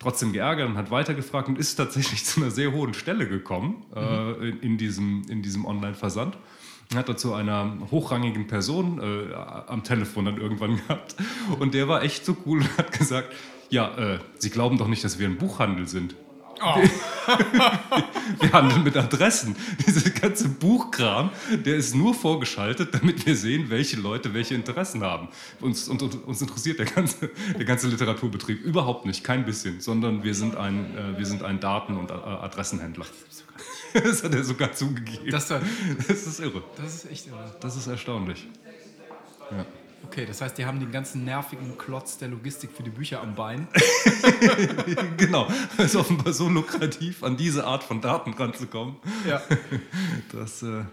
[0.00, 4.48] trotzdem geärgert und hat weitergefragt und ist tatsächlich zu einer sehr hohen Stelle gekommen äh,
[4.48, 6.36] in, in diesem, in diesem Online-Versand.
[6.90, 11.14] Und Hat dazu einer hochrangigen Person äh, am Telefon dann irgendwann gehabt.
[11.60, 13.32] Und der war echt so cool und hat gesagt,
[13.68, 16.16] ja, äh, Sie glauben doch nicht, dass wir ein Buchhandel sind.
[18.40, 19.56] Wir handeln mit Adressen.
[19.86, 21.30] Dieser ganze Buchkram,
[21.64, 25.28] der ist nur vorgeschaltet, damit wir sehen, welche Leute welche Interessen haben.
[25.60, 30.34] Uns, und, uns interessiert der ganze, der ganze Literaturbetrieb überhaupt nicht, kein bisschen, sondern wir
[30.34, 33.06] sind ein, äh, wir sind ein Daten- und äh, Adressenhändler.
[33.92, 35.30] Das hat er sogar zugegeben.
[35.30, 35.62] Das, das
[36.06, 36.62] Das ist irre.
[36.84, 37.54] ist echt irre.
[37.60, 38.46] Das ist erstaunlich.
[39.50, 39.64] Ja.
[40.04, 43.34] Okay, das heißt, die haben den ganzen nervigen Klotz der Logistik für die Bücher am
[43.34, 43.68] Bein.
[45.16, 45.48] Genau.
[45.76, 48.96] Es ist offenbar so lukrativ, an diese Art von Daten ranzukommen.
[49.26, 49.40] Ja.
[50.32, 50.84] Das, äh,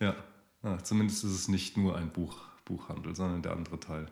[0.00, 0.16] ja,
[0.62, 4.06] Ah, zumindest ist es nicht nur ein Buch, Buchhandel, sondern der andere Teil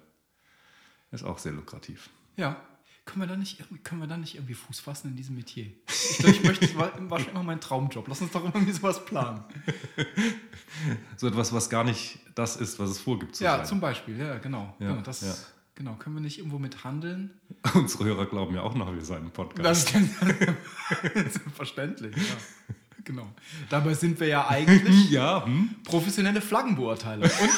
[1.10, 2.08] ist auch sehr lukrativ.
[2.36, 2.56] Ja.
[3.08, 5.66] Können wir, da nicht, irgendwie- können wir da nicht irgendwie Fuß fassen in diesem Metier?
[5.88, 8.06] Ich, glaub, ich möchte, das war, war schon immer mein Traumjob.
[8.06, 9.42] Lass uns doch irgendwie sowas planen.
[11.16, 13.66] So etwas, was gar nicht das ist, was es vorgibt zu Ja, sein.
[13.66, 14.76] zum Beispiel, ja, genau.
[14.78, 15.34] Ja, genau, das, ja.
[15.74, 15.94] genau.
[15.94, 17.30] Können wir nicht irgendwo mit handeln?
[17.74, 19.94] Unsere Hörer glauben ja auch noch, wir seien ein Podcast.
[19.94, 22.22] Das ist verständlich, ja.
[23.04, 23.26] Genau.
[23.70, 25.76] Dabei sind wir ja eigentlich ja, hm?
[25.84, 27.24] professionelle Flaggenbeurteiler.
[27.24, 27.50] Und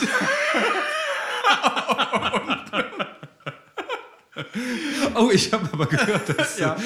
[5.14, 6.76] Oh, ich habe aber gehört, dass, ja,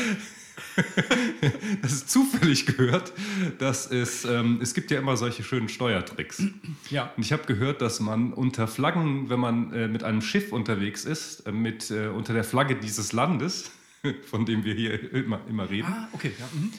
[1.83, 3.13] das ist zufällig gehört,
[3.59, 6.43] dass es, ähm, es gibt ja immer solche schönen Steuertricks.
[6.91, 7.13] ja.
[7.17, 11.05] Und ich habe gehört, dass man unter Flaggen, wenn man äh, mit einem Schiff unterwegs
[11.05, 13.71] ist, äh, mit, äh, unter der Flagge dieses Landes,
[14.27, 16.33] von dem wir hier immer, immer reden, Ah, okay.
[16.39, 16.73] Ja, mhm.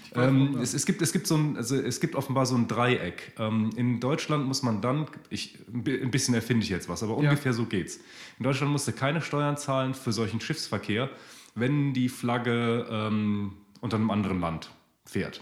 [0.56, 3.34] Ähm, es, es, gibt, es, gibt so ein, also es gibt offenbar so ein Dreieck.
[3.38, 7.04] Ähm, in Deutschland muss man dann, ich, ein bi- ein bisschen erfinde ich jetzt was,
[7.04, 7.30] aber Ja.
[7.30, 8.00] ungefähr so geht's.
[8.40, 11.10] In Deutschland musst du keine Steuern zahlen für solchen Schiffsverkehr,
[11.56, 14.72] wenn die Flagge ähm, unter einem anderen Land
[15.06, 15.42] fährt.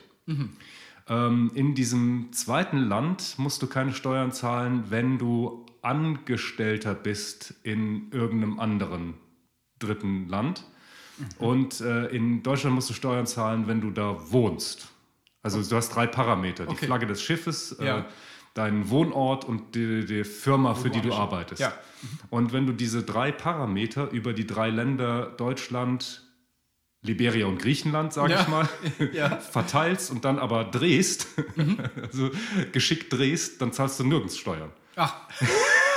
[1.08, 8.10] Ähm, in diesem zweiten Land musst du keine Steuern zahlen, wenn du Angestellter bist in
[8.12, 9.16] irgendeinem anderen
[9.80, 10.64] dritten Land.
[11.40, 14.88] Und äh, in Deutschland musst du Steuern zahlen, wenn du da wohnst.
[15.42, 16.66] Also du hast drei Parameter.
[16.66, 16.86] Die Okay.
[16.86, 18.06] Flagge des Schiffes, äh, Ja.
[18.54, 21.62] dein Wohnort und die, die Firma, für die du arbeitest.
[21.62, 21.62] arbeitest.
[21.62, 21.74] Ja.
[22.30, 26.22] Und wenn du diese drei Parameter über die drei Länder Deutschland,
[27.02, 28.42] Liberia und Griechenland, sage Ja.
[28.42, 28.70] ich mal,
[29.14, 29.36] Ja.
[29.38, 31.78] verteilst und dann aber drehst, Mhm.
[32.02, 32.32] also
[32.72, 34.72] geschickt drehst, dann zahlst du nirgends Steuern.
[34.96, 35.14] Ach,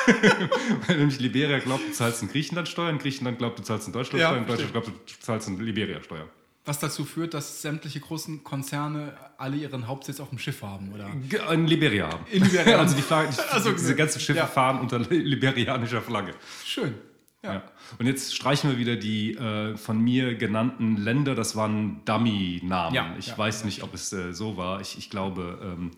[0.86, 4.20] Weil nämlich Liberia glaubt, du zahlst in Griechenland Steuern, Griechenland glaubt, du zahlst in Deutschland
[4.20, 4.46] Ja, Steuern.
[4.46, 6.28] Deutschland glaubt, du zahlst in Liberia Steuern.
[6.64, 11.08] was dazu führt, dass sämtliche großen Konzerne alle ihren Hauptsitz auf dem Schiff haben, oder?
[11.28, 12.24] Ge- In Liberia haben.
[12.30, 12.78] In Liberia.
[12.80, 14.46] Also die Flagge, die, Also, diese ganzen Schiffe ja.
[14.46, 16.34] fahren unter li- liberianischer Flagge.
[16.64, 16.94] Schön.
[17.42, 17.52] Ja.
[17.54, 17.62] Ja.
[17.98, 21.34] Und jetzt streichen wir wieder die äh, von mir genannten Länder.
[21.36, 22.94] Das waren Dummy-Namen.
[22.94, 24.80] Ja, ich weiß nicht, ob es äh, so war.
[24.80, 25.90] Ich, ich glaube, ähm,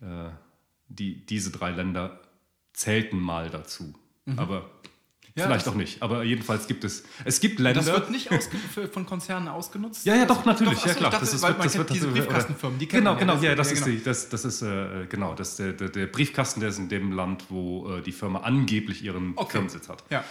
[0.00, 0.30] äh,
[0.88, 2.20] die, diese drei Länder
[2.78, 3.94] zählten mal dazu.
[4.36, 4.66] Aber Mhm.
[5.34, 6.02] Ja, vielleicht auch nicht.
[6.02, 7.04] Aber jedenfalls gibt es.
[7.24, 7.80] Es gibt Länder.
[7.80, 8.28] Das wird nicht
[8.74, 10.04] für, von Konzernen ausgenutzt?
[10.04, 11.10] Ja, ja, doch, natürlich, Doch, ja achso, klar.
[11.10, 13.34] ich dachte, das ist, weil man das wird diese Briefkastenfirmen, die kennt Genau, ja, genau,
[13.34, 13.96] das- ja, das ja, ist, genau.
[13.98, 17.12] die, das, das ist äh, genau, das der, der, der Briefkasten, der ist in dem
[17.12, 19.52] Land, wo äh, die Firma angeblich ihren Okay.
[19.52, 20.02] Firmensitz hat.
[20.10, 20.24] Ja.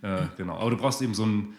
[0.00, 0.56] Äh, genau.
[0.56, 1.54] Aber du brauchst eben so ein.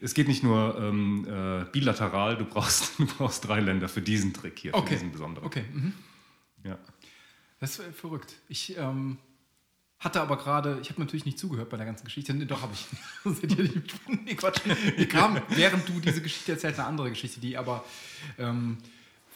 [0.00, 4.32] Es geht nicht nur ähm, äh, bilateral, du brauchst, du brauchst drei Länder für diesen
[4.32, 4.94] Trick hier, für Okay.
[4.94, 5.46] diesen besonderen.
[5.46, 5.64] Okay.
[5.74, 5.92] Mhm.
[6.64, 6.78] Ja.
[7.58, 8.32] Das ist verrückt.
[8.48, 9.18] Ich ähm,
[10.00, 12.34] hatte aber gerade, ich habe natürlich nicht zugehört bei der ganzen Geschichte.
[12.34, 12.86] Nee, doch, habe ich.
[14.24, 14.62] Nee, Quatsch.
[14.96, 17.84] Mir kam, während du diese Geschichte erzählst, eine andere Geschichte, die aber
[18.38, 18.78] ähm,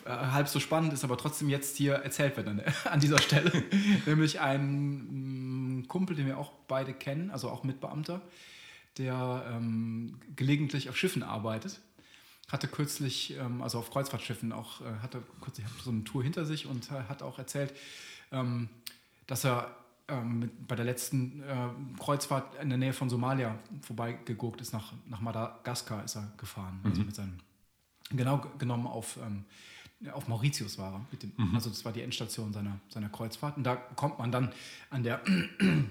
[0.05, 3.53] äh, halb so spannend ist, aber trotzdem jetzt hier erzählt wird an, an dieser Stelle.
[4.07, 8.23] Nämlich ein mm, Kumpel, den wir auch beide kennen, also auch Mitbeamter,
[8.97, 11.81] der ähm, gelegentlich auf Schiffen arbeitet
[12.49, 16.67] hatte kürzlich, ähm, also auf Kreuzfahrtschiffen auch, äh, hatte kürzlich so eine Tour hinter sich
[16.67, 17.75] und äh, hat auch erzählt,
[18.33, 18.69] ähm,
[19.27, 19.75] dass er
[20.09, 24.93] ähm, mit, bei der letzten äh, Kreuzfahrt in der Nähe von Somalia vorbeigeguckt ist, nach,
[25.07, 27.39] nach Madagaskar ist er gefahren, also mit seinem,
[28.11, 29.45] genau genommen auf ähm,
[30.01, 31.19] ja, auf Mauritius war er.
[31.19, 33.57] Dem, Also das war die Endstation seiner, seiner Kreuzfahrt.
[33.57, 34.53] Und da kommt man dann
[34.91, 35.89] an der, an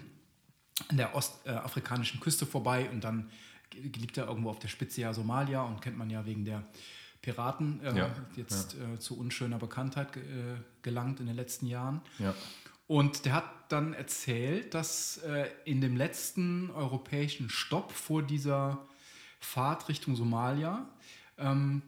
[0.92, 3.30] der ostafrikanischen Küste vorbei und dann
[3.74, 6.64] liegt er irgendwo auf der Spitze ja Somalia und kennt man ja wegen der
[7.24, 10.22] Piraten äh, Ja, jetzt Äh, zu unschöner Bekanntheit äh,
[10.84, 12.02] gelangt in den letzten Jahren.
[12.20, 12.36] Ja.
[12.94, 18.88] Und der hat dann erzählt, dass äh, in dem letzten europäischen Stopp vor dieser
[19.40, 20.88] Fahrt Richtung Somalia
[21.40, 21.82] ähm,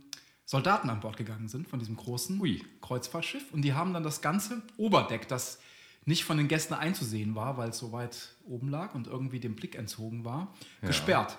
[0.46, 2.65] Soldaten an Bord gegangen sind von diesem großen Ui.
[2.82, 3.54] Kreuzfahrtschiff.
[3.54, 5.60] Und die haben dann das ganze Oberdeck, das
[6.06, 9.56] nicht von den Gästen einzusehen war, weil es so weit oben lag und irgendwie dem
[9.56, 11.38] Blick entzogen war, gesperrt.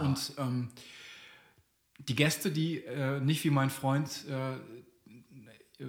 [0.00, 0.70] Und ähm,
[1.98, 4.56] die Gäste, die äh, nicht wie mein Freund äh,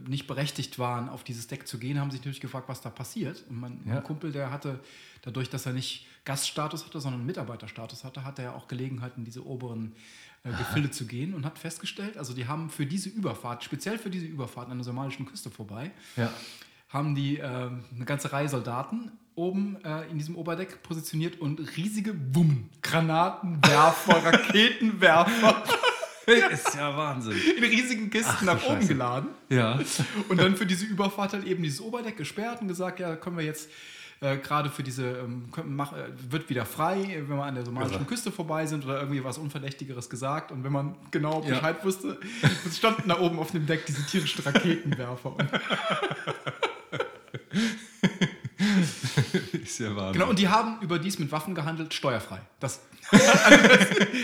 [0.07, 3.43] nicht berechtigt waren, auf dieses Deck zu gehen, haben sich natürlich gefragt, was da passiert.
[3.49, 3.95] Und mein, Ja.
[3.95, 4.79] mein Kumpel, der hatte,
[5.23, 9.45] dadurch, dass er nicht Gaststatus hatte, sondern Mitarbeiterstatus hatte, hatte er auch Gelegenheit, in diese
[9.45, 9.93] oberen
[10.43, 14.09] äh, Gefilde zu gehen und hat festgestellt, also die haben für diese Überfahrt, speziell für
[14.11, 16.31] diese Überfahrt an der somalischen Küste vorbei, Ja.
[16.89, 22.13] haben die äh, eine ganze Reihe Soldaten oben äh, in diesem Oberdeck positioniert und riesige
[22.35, 25.63] Wummen, Granatenwerfer, Raketenwerfer
[26.51, 27.33] Ist ja Wahnsinn.
[27.57, 28.87] in riesigen Kisten nach oben Scheiße.
[28.87, 29.29] geladen.
[29.49, 29.79] Ja.
[30.29, 33.45] Und dann für diese Überfahrt halt eben dieses Oberdeck gesperrt und gesagt, ja, können wir
[33.45, 33.69] jetzt
[34.21, 37.63] äh, gerade für diese, ähm, können, mach, äh, wird wieder frei, wenn wir an der
[37.65, 38.05] somalischen Irre.
[38.05, 40.51] Küste vorbei sind oder irgendwie was Unverdächtigeres gesagt.
[40.51, 41.49] Und wenn man genau Ja.
[41.55, 42.19] Bescheid wusste,
[42.67, 45.37] es standen da oben auf dem Deck diese tierischen Raketenwerfer.
[49.79, 50.13] Ja Wahnsinn.
[50.13, 52.41] genau, und die haben überdies mit Waffen gehandelt, steuerfrei.
[52.59, 53.63] Das, also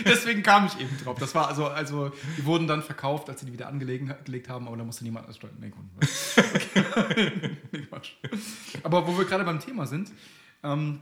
[0.04, 1.18] deswegen kam ich eben drauf.
[1.18, 4.68] Das war also, also, die wurden dann verkauft, als sie die wieder angelegen, gelegt haben,
[4.68, 5.50] aber da musste niemand als Steuer.
[5.58, 5.72] Nee.
[6.92, 7.32] Okay.
[7.72, 7.86] Nee.
[8.82, 10.10] Aber wo wir gerade beim Thema sind,
[10.62, 11.00] ähm,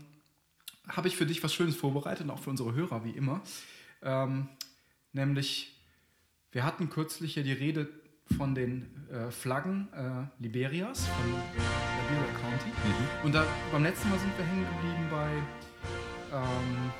[0.88, 3.42] habe ich für dich was Schönes vorbereitet und auch für unsere Hörer wie immer.
[4.02, 4.48] Ähm,
[5.12, 5.80] nämlich,
[6.52, 7.88] wir hatten kürzlich ja die Rede
[8.36, 12.70] von den äh, Flaggen äh, Liberias, von Liberia County.
[13.24, 15.30] Und da, beim letzten Mal sind wir hängen geblieben bei,
[16.36, 16.92] ähm,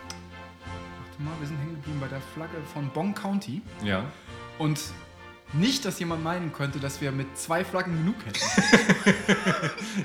[0.61, 3.63] warte mal, wir sind hängen geblieben bei der Flagge von Bong County.
[3.83, 4.05] Ja.
[4.59, 4.81] Und
[5.55, 8.41] nicht, dass jemand meinen könnte, dass wir mit zwei Flaggen genug hätten.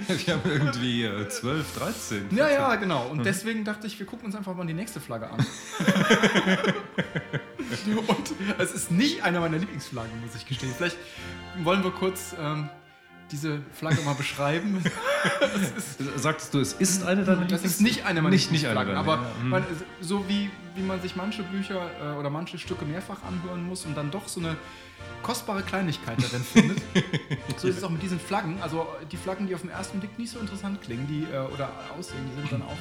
[0.25, 2.27] Wir haben irgendwie äh, 12, 13.
[2.35, 3.07] Ja, ja, genau.
[3.07, 5.39] Und deswegen dachte ich, wir gucken uns einfach mal die nächste Flagge an.
[8.07, 10.73] Und es ist nicht eine meiner Lieblingsflaggen, muss ich gestehen.
[10.75, 10.97] Vielleicht
[11.63, 12.69] wollen wir kurz ähm,
[13.31, 14.83] diese Flagge mal beschreiben.
[16.15, 19.15] Sagtest du, es ist eine deiner Das ist nicht eine meiner Nicht, nicht eine aber
[19.15, 19.25] ja.
[19.41, 19.49] Hm.
[19.49, 19.65] man,
[20.01, 23.95] so wie, wie man sich manche Bücher äh, oder manche Stücke mehrfach anhören muss und
[23.95, 24.57] dann doch so eine
[25.23, 26.81] kostbare Kleinigkeit darin findet.
[27.57, 28.61] so ist es auch mit diesen Flaggen.
[28.61, 31.71] Also die Flaggen, die auf den ersten Blick nicht so interessant klingen, die äh, oder
[31.97, 32.77] aussehen, die sind dann auch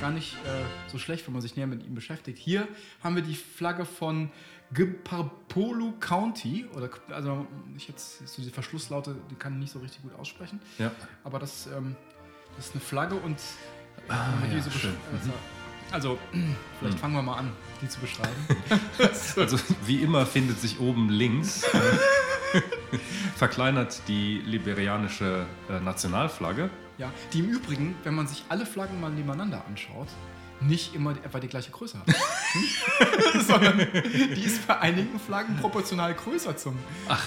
[0.00, 2.38] gar nicht äh, so schlecht, wenn man sich näher mit ihnen beschäftigt.
[2.38, 2.66] Hier
[3.02, 4.30] haben wir die Flagge von
[4.72, 10.02] Gparpolu County oder also ich jetzt so die Verschlusslaute, die kann ich nicht so richtig
[10.02, 10.60] gut aussprechen.
[10.78, 10.90] Ja.
[11.22, 11.96] Aber das, ähm,
[12.56, 13.38] das ist eine Flagge und
[14.08, 14.90] Ah, man die ja, so schön.
[14.90, 15.18] Mhm.
[15.18, 15.30] also,
[15.90, 16.18] also
[16.78, 18.34] vielleicht fangen wir mal an, die zu beschreiben.
[19.36, 22.58] Also wie immer findet sich oben links äh,
[23.36, 26.70] verkleinert die liberianische äh, Nationalflagge.
[26.98, 30.08] ja, die im Übrigen, wenn man sich alle Flaggen mal nebeneinander anschaut,
[30.60, 32.14] nicht immer etwa die gleiche Größe hat.
[33.42, 36.78] Sondern die ist bei einigen Flaggen proportional größer zum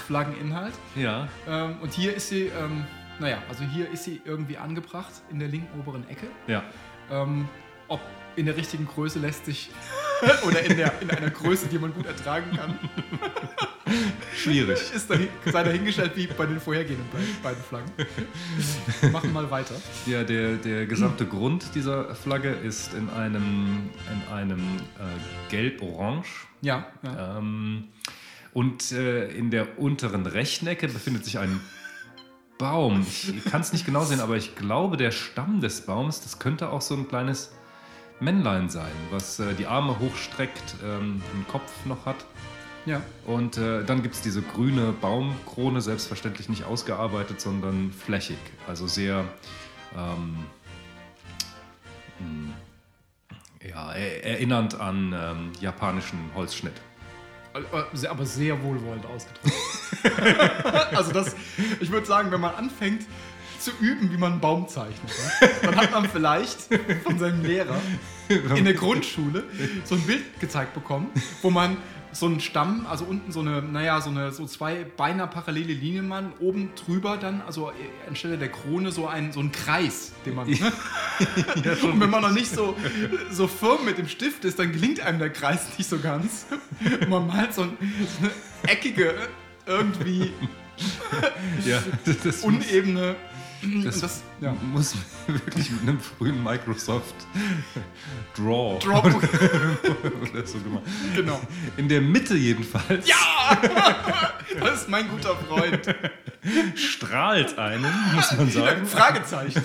[0.06, 0.74] Flaggeninhalt.
[0.96, 1.28] Ja.
[1.46, 2.86] Ähm, und hier ist sie, ähm,
[3.20, 6.26] naja, also hier ist sie irgendwie angebracht in der linken oberen Ecke.
[6.46, 6.64] Ja.
[7.10, 7.48] Ähm,
[7.88, 8.00] ob
[8.38, 9.70] in der richtigen Größe lässt sich
[10.46, 12.78] oder in, der, in einer Größe, die man gut ertragen kann,
[14.36, 14.78] Schwierig.
[14.94, 17.90] ist dahin, sei dahingestellt wie bei den vorhergehenden be- beiden Flaggen.
[19.00, 19.74] Wir machen mal weiter.
[20.06, 26.28] Ja, der, der gesamte Grund dieser Flagge ist in einem, in einem äh, Gelb-Orange.
[26.60, 27.38] Ja, ja.
[27.38, 27.84] Ähm,
[28.52, 31.60] und äh, in der unteren rechten Ecke befindet sich ein
[32.58, 33.06] Baum.
[33.08, 36.70] Ich kann es nicht genau sehen, aber ich glaube, der Stamm des Baums, das könnte
[36.70, 37.52] auch so ein kleines
[38.20, 42.16] Männlein sein, was äh, die Arme hochstreckt, ähm, einen Kopf noch hat.
[42.86, 43.00] ja.
[43.26, 48.38] Und äh, dann gibt es diese grüne Baumkrone, selbstverständlich nicht ausgearbeitet, sondern flächig.
[48.66, 49.24] Also sehr
[49.96, 50.36] ähm,
[52.18, 52.54] mh,
[53.68, 56.74] ja, er- erinnernd an ähm, japanischen Holzschnitt.
[57.52, 59.54] Aber- Aber sehr wohlwollend ausgedrückt.
[60.96, 61.34] also das,
[61.80, 63.06] ich würde sagen, wenn man anfängt
[63.60, 66.68] zu üben, wie man einen Baum zeichnet, ja, dann hat man vielleicht
[67.04, 67.80] von seinem Lehrer
[68.28, 69.44] in der Grundschule
[69.84, 71.10] so ein Bild gezeigt bekommen,
[71.42, 71.76] wo man
[72.12, 76.08] so einen Stamm, also unten so eine, naja, so eine, so zwei beinahe parallele Linien
[76.08, 77.70] man, oben drüber dann, also
[78.08, 80.48] anstelle der Krone so ein, so ein Kreis, den man.
[80.48, 80.56] Ne?
[81.82, 82.74] Und wenn man noch nicht so,
[83.30, 86.46] so firm mit dem Stift ist, dann gelingt einem der Kreis nicht so ganz.
[87.00, 88.32] Und man malt so, ein, so eine
[88.72, 89.14] eckige
[89.66, 90.32] irgendwie
[91.64, 91.82] Ja,
[92.24, 93.16] das, unebene.
[93.84, 94.54] das, das, ja.
[94.72, 94.94] muss
[95.26, 97.14] wirklich mit einem frühen Microsoft
[98.36, 99.04] Draw Drop,
[100.30, 100.84] oder so gemacht.
[101.16, 101.40] genau.
[101.76, 103.16] In der Mitte jedenfalls Ja!
[104.60, 105.94] Das ist mein guter Freund.
[106.76, 108.86] strahlt einen, muss man sagen.
[108.86, 109.62] Fragezeichen.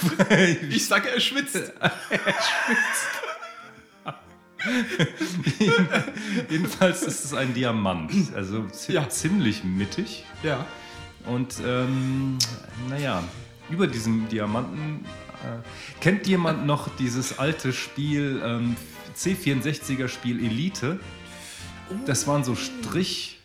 [0.69, 1.71] Ich sage, er schwitzt.
[6.49, 9.08] Jedenfalls ist es ein Diamant, also Ja.
[9.10, 10.26] ziemlich mittig.
[10.41, 10.65] Ja.
[11.25, 12.38] Und ähm,
[12.89, 13.23] naja,
[13.69, 15.05] über diesem Diamanten.
[15.43, 18.75] Äh, kennt jemand noch dieses alte Spiel, ähm,
[19.15, 20.99] C64er Spiel Elite?
[22.05, 23.39] Das waren so Strich.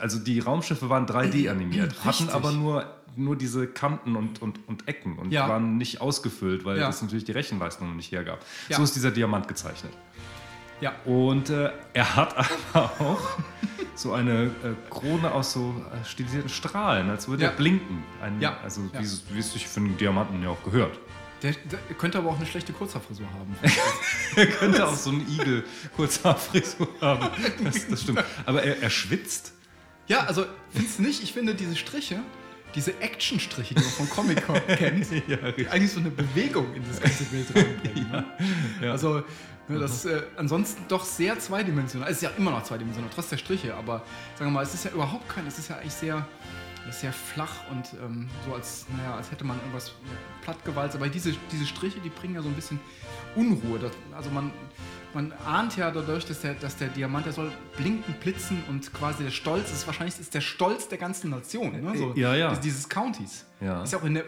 [0.00, 2.30] Also die Raumschiffe waren 3D animiert, hatten Richtig.
[2.34, 5.48] aber nur, nur diese Kanten und, und, und Ecken und Ja.
[5.48, 6.86] waren nicht ausgefüllt, weil Ja.
[6.86, 8.44] das natürlich die Rechenleistung noch nicht hergab.
[8.68, 8.76] Ja.
[8.78, 9.92] So ist dieser Diamant gezeichnet.
[10.80, 10.92] Ja.
[11.04, 12.34] Und äh, er hat
[12.72, 13.38] aber auch
[13.94, 14.50] so eine äh,
[14.90, 17.50] Krone aus so äh, stilisierten Strahlen, als würde Ja.
[17.50, 18.02] er blinken.
[18.22, 18.58] Ein, Ja.
[18.62, 19.00] Also Ja.
[19.00, 20.98] wie, es- wie es sich für einen Diamanten ja auch gehört.
[21.42, 23.54] Der, der könnte aber auch eine schlechte Kurzhaarfrisur haben.
[24.36, 27.28] Er könnte auch so einen Igel Kurzhaarfrisur haben.
[27.62, 28.24] Das, das stimmt.
[28.46, 29.52] Aber er, er schwitzt.
[30.06, 31.22] Ja, also findest nicht?
[31.22, 32.20] Ich finde diese Striche,
[32.74, 34.42] diese Action-Striche, die man vom Comic
[34.76, 38.10] kennt, Ja, die eigentlich so eine Bewegung in das ganze Bild reinbringen.
[38.10, 38.24] ne?
[38.82, 38.90] ja.
[38.92, 39.22] Also
[39.68, 42.08] ne, das ist äh, ansonsten doch sehr zweidimensional.
[42.10, 44.02] Es ist ja immer noch zweidimensional, trotz der Striche, aber
[44.36, 46.26] sagen wir mal, es ist ja überhaupt kein, es ist ja eigentlich sehr,
[46.90, 49.92] sehr flach und ähm, so als, naja, als hätte man irgendwas
[50.42, 50.96] plattgewalzt.
[50.96, 52.80] Aber diese, diese Striche, die bringen ja so ein bisschen
[53.36, 53.78] Unruhe.
[53.78, 54.50] Das, also man,
[55.14, 59.22] man ahnt ja dadurch, dass der, dass der Diamant, der soll blinken, blitzen und quasi
[59.24, 61.80] der Stolz ist, wahrscheinlich ist der Stolz der ganzen Nation.
[61.80, 61.96] Ne?
[61.96, 62.54] So, Ja, ja.
[62.56, 63.44] Dieses, Countys.
[63.60, 63.82] Ja.
[63.82, 64.24] Ist ja auch in der,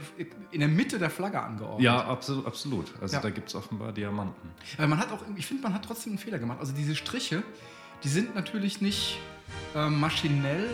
[0.52, 1.82] in der Mitte der Flagge angeordnet.
[1.82, 2.46] Ja, absolut.
[2.46, 2.92] absolut.
[3.00, 3.22] Also Ja.
[3.22, 4.50] da gibt es offenbar Diamanten.
[4.78, 6.58] Aber man hat auch, ich finde, man hat trotzdem einen Fehler gemacht.
[6.60, 7.42] Also diese Striche,
[8.04, 9.18] die sind natürlich nicht
[9.74, 10.68] ähm, maschinell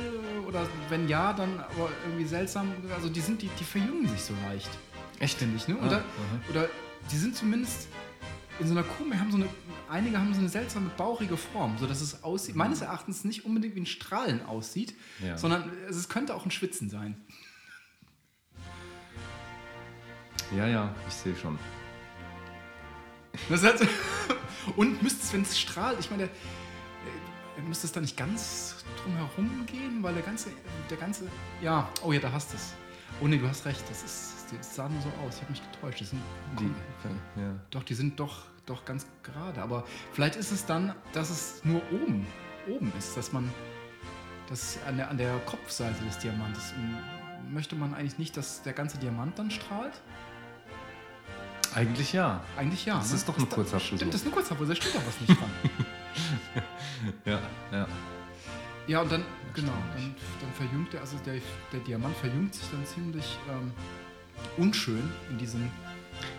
[0.46, 2.72] oder wenn ja, dann aber irgendwie seltsam.
[2.94, 4.70] Also die sind, die, die verjüngen sich so leicht.
[5.18, 5.38] Echt?
[5.38, 5.76] Finde ich, ne?
[5.80, 6.04] Ah, Oder, aha.
[6.50, 6.68] oder
[7.10, 7.88] die sind zumindest
[8.60, 9.48] in so einer Kuh, haben so eine,
[9.88, 13.80] einige haben so eine seltsame bauchige Form, sodass es aussieht, meines Erachtens nicht unbedingt wie
[13.80, 15.36] ein Strahlen aussieht, Ja.
[15.38, 17.16] sondern es könnte auch ein Schwitzen sein.
[20.56, 21.58] Ja, ja, ich sehe schon.
[23.48, 23.86] Das heißt,
[24.76, 28.84] und müsste es, wenn es strahlt, ich meine, der, äh, müsste es da nicht ganz
[29.02, 30.50] drum herum gehen, weil der ganze,
[30.90, 31.26] der ganze,
[31.62, 32.74] ja, oh ja, da hast du es.
[33.20, 35.62] Oh nee, du hast recht, das ist, das sah nur so aus, ich habe mich
[35.72, 36.00] getäuscht.
[36.00, 36.22] Das sind,
[36.58, 37.54] Die, ja.
[37.70, 41.82] doch, die sind doch, doch ganz gerade, aber vielleicht ist es dann, dass es nur
[41.92, 42.26] oben,
[42.68, 43.50] oben ist, dass man,
[44.48, 48.72] das an der, an der Kopfseite des Diamantes, und möchte man eigentlich nicht, dass der
[48.72, 50.00] ganze Diamant dann strahlt?
[51.74, 52.42] Eigentlich ja.
[52.56, 52.98] Eigentlich ja.
[52.98, 53.16] Das ne?
[53.16, 53.98] ist doch eine Kurzhaarfrisur.
[53.98, 55.50] Stimmt, das ist eine Kurzhaarfrisur, da steht doch was nicht dran.
[57.24, 57.40] Ja,
[57.72, 57.86] ja.
[58.86, 61.40] Ja, und dann, genau, dann, dann verjüngt er, also der,
[61.72, 63.72] der Diamant verjüngt sich dann ziemlich ähm,
[64.56, 65.68] unschön in diesem.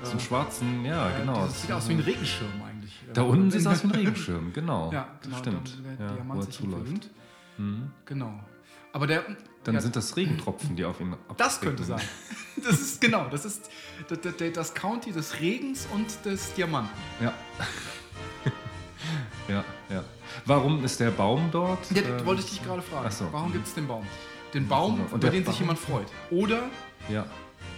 [0.01, 1.45] So einen schwarzen, ja, äh, genau.
[1.45, 2.93] Das sieht aus wie ein Regenschirm eigentlich.
[3.13, 4.91] Da Äh, unten sieht es aus wie ein Regenschirm, genau.
[4.93, 5.37] Ja, genau.
[5.37, 5.77] stimmt.
[5.83, 7.09] Da, der ja, wo Diamant er sich dann zuläuft.
[7.57, 7.91] Mhm.
[8.05, 8.39] Genau.
[8.93, 9.25] Aber der.
[9.63, 11.99] Dann ja, sind das Regentropfen, die auf ihn Das könnte abregnen.
[11.99, 12.09] sein.
[12.63, 13.67] Das ist genau, das ist
[14.53, 16.91] das, County des Regens und des Diamanten.
[17.19, 17.33] Ja.
[19.47, 20.03] ja, ja.
[20.45, 21.79] Warum ist der Baum dort?
[21.91, 23.05] Ja, Ähm, wollte ich dich gerade fragen.
[23.07, 23.27] ach so.
[23.31, 24.05] Warum gibt es den Baum?
[24.53, 25.55] Den Baum, Und über den sich Baum?
[25.61, 26.07] jemand freut.
[26.29, 26.69] Oder
[27.09, 27.25] Ja.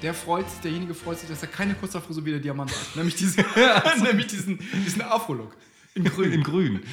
[0.01, 2.95] Der freut sich, derjenige freut sich, dass er keine Kurzhaarfrisur wie der Diamant hat.
[2.95, 3.43] Nämlich diesen,
[4.03, 5.55] nämlich diesen, diesen Afro-Look.
[5.93, 6.31] In grün.
[6.31, 6.83] In grün.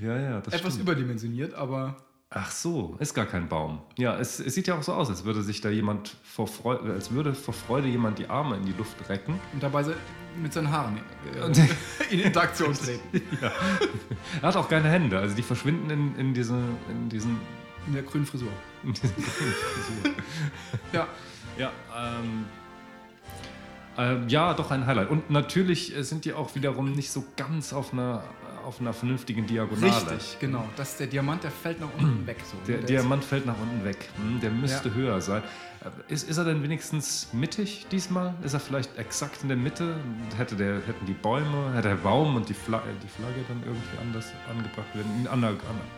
[0.00, 0.88] Ja, ja, das Etwas stimmt.
[0.88, 1.96] überdimensioniert, aber
[2.30, 3.80] Ach so, ist gar kein Baum.
[3.96, 6.92] Ja, es, es sieht ja auch so aus, als würde sich da jemand vor Freude,
[6.92, 9.40] als würde vor Freude jemand die Arme in die Luft recken.
[9.52, 9.84] und dabei
[10.42, 10.98] mit seinen Haaren
[11.34, 11.66] äh,
[12.10, 13.22] in Interaktion treten.
[13.40, 16.58] Er hat auch keine Hände, also die verschwinden in, in, diese,
[16.90, 17.38] in diesen.
[17.86, 18.48] In der grünen Frisur.
[18.82, 20.12] In diesen Frisur.
[20.92, 21.06] Ja.
[21.58, 22.44] Ja, ähm,
[23.98, 25.08] ähm, ja, doch ein Highlight.
[25.10, 28.22] Und natürlich äh, sind die auch wiederum nicht so ganz auf einer,
[28.66, 29.94] auf einer vernünftigen Diagonale.
[30.10, 30.68] Richtig, genau.
[30.76, 32.36] Das, der Diamant, der fällt nach unten weg.
[32.44, 32.58] So.
[32.66, 34.08] Der ist- Diamant fällt nach unten weg.
[34.16, 34.94] Hm, Der müsste Ja.
[34.94, 35.42] höher sein.
[35.82, 38.34] Äh, Ist, ist er denn wenigstens mittig diesmal?
[38.42, 39.96] Ist er vielleicht exakt in der Mitte?
[40.36, 43.96] Hätte der, hätten die Bäume, hätte der Baum und die Flagge, die Flagge dann irgendwie
[44.02, 45.10] anders angebracht werden?
[45.20, 45.52] In einer,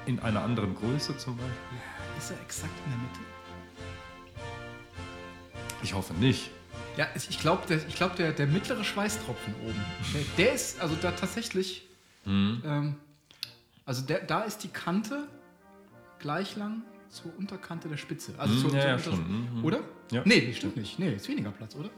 [0.07, 1.79] in einer anderen Größe zum Beispiel?
[2.17, 3.21] Ist er exakt in der Mitte?
[5.83, 6.51] Ich hoffe nicht.
[6.97, 10.97] Ja, ich glaube, der, ich glaub, der, der mittlere Schweißtropfen oben, der, der ist also
[11.01, 11.87] da tatsächlich.
[12.27, 12.97] Ähm,
[13.87, 15.29] also der, da ist die Kante
[16.19, 18.35] gleich lang zur Unterkante der Spitze.
[18.37, 19.65] Also Mhm, zur, ja, zur ja, schon, mhm.
[19.65, 19.81] Oder?
[20.11, 20.23] Ja.
[20.25, 20.99] Nee, die stimmt nicht.
[20.99, 21.89] Nee, ist weniger Platz, oder?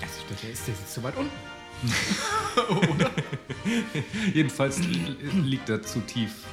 [0.00, 1.30] Also, der ist, der ist zu weit unten.
[4.34, 6.44] Jedenfalls li- liegt er zu tief.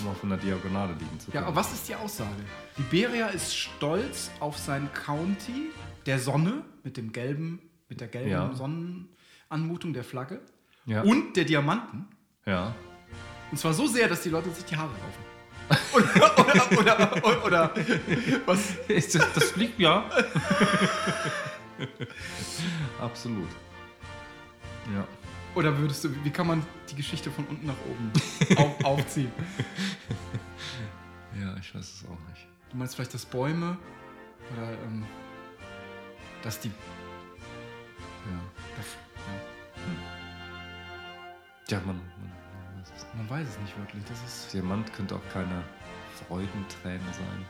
[0.00, 1.42] Um auf einer Diagonale liegen zu können.
[1.42, 2.30] Ja, aber was ist die Aussage?
[2.76, 5.70] Liberia ist stolz auf sein County
[6.06, 8.52] der Sonne mit dem gelben, mit der gelben Ja.
[8.54, 10.40] Sonnenanmutung der Flagge
[10.86, 11.02] Ja.
[11.02, 12.06] und der Diamanten.
[12.46, 12.74] Ja.
[13.50, 15.24] Und zwar so sehr, dass die Leute sich die Haare raufen.
[15.92, 17.74] oder, oder, oder, oder, oder
[18.46, 18.74] was?
[18.88, 20.08] Ist das, das fliegt ja.
[23.00, 23.48] Absolut.
[24.94, 25.06] Ja.
[25.58, 28.12] Oder würdest du, wie kann man die Geschichte von unten nach oben
[28.58, 29.32] auf, aufziehen?
[31.36, 32.46] Ja, ich weiß es auch nicht.
[32.70, 33.76] Du meinst vielleicht, dass Bäume
[34.52, 35.04] oder ähm,
[36.44, 36.68] dass die.
[36.68, 38.40] Ja.
[38.76, 38.96] das-
[41.72, 42.04] Ja, man, man,
[42.76, 43.02] man weiß es nicht.
[43.02, 44.04] Ja, man weiß es nicht wirklich.
[44.04, 44.54] Das ist.
[44.54, 45.64] Diamant könnte auch keine
[46.28, 47.44] Freudenträne sein.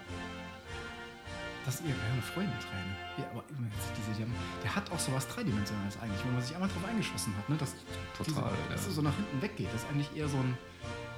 [1.64, 2.96] Das ist eher eine Freudenträne.
[3.18, 4.26] Ja, aber diese,
[4.62, 7.56] der hat auch sowas Dreidimensionales eigentlich, wenn man sich einmal drauf eingeschossen hat, ne?
[7.56, 7.74] Dass,
[8.16, 8.40] Total, diese,
[8.72, 8.88] dass ja.
[8.88, 9.68] es so nach hinten weggeht.
[9.72, 10.56] Das ist eigentlich eher so ein,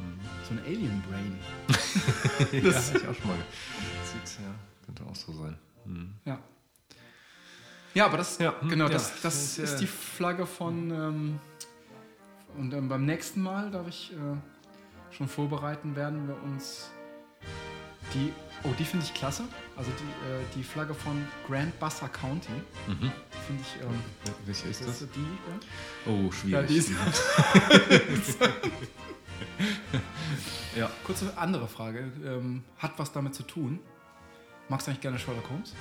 [0.01, 0.19] Mhm.
[0.49, 1.39] so ein Alien-Brain.
[2.53, 3.37] ja, Das- hab ich auch schon mal.
[4.05, 4.55] Sieht, ja,
[4.87, 5.59] könnte auch so sein.
[5.85, 6.15] Mhm.
[6.25, 6.39] Ja.
[7.95, 8.91] Ja, aber das, Ja, hm, genau, ja.
[8.93, 10.91] das, das Das, ist äh, die Flagge von.
[10.91, 11.41] Ähm,
[12.57, 14.17] und ähm, beim nächsten Mal darf ich äh,
[15.15, 16.91] schon vorbereiten, werden wir uns
[18.15, 18.33] die.
[18.63, 19.45] Oh, die finde ich klasse.
[19.77, 22.53] Also die, äh, die Flagge von Grand Bassa County.
[22.87, 23.01] Mhm.
[23.01, 23.83] Die finde ich.
[23.83, 23.89] Ähm,
[24.25, 25.21] Wel- Welche ist das die.
[25.21, 26.13] Ja?
[26.13, 26.67] Oh, Ja, schwierig.
[26.69, 26.91] die ist,
[30.77, 30.91] ja.
[31.05, 32.11] kurze andere Frage.
[32.25, 33.81] Ähm, hat was damit zu tun?
[34.69, 35.73] Magst du eigentlich gerne Sherlock Holmes?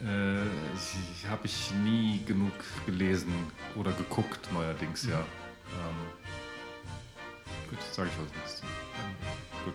[0.00, 0.42] Äh,
[0.74, 2.52] ich, habe ich nie genug
[2.86, 3.32] gelesen
[3.76, 5.18] oder geguckt, neuerdings, ja.
[5.20, 6.06] Ähm,
[7.70, 8.56] gut, sage ich was nicht.
[8.58, 8.64] zu.
[9.64, 9.74] Gut.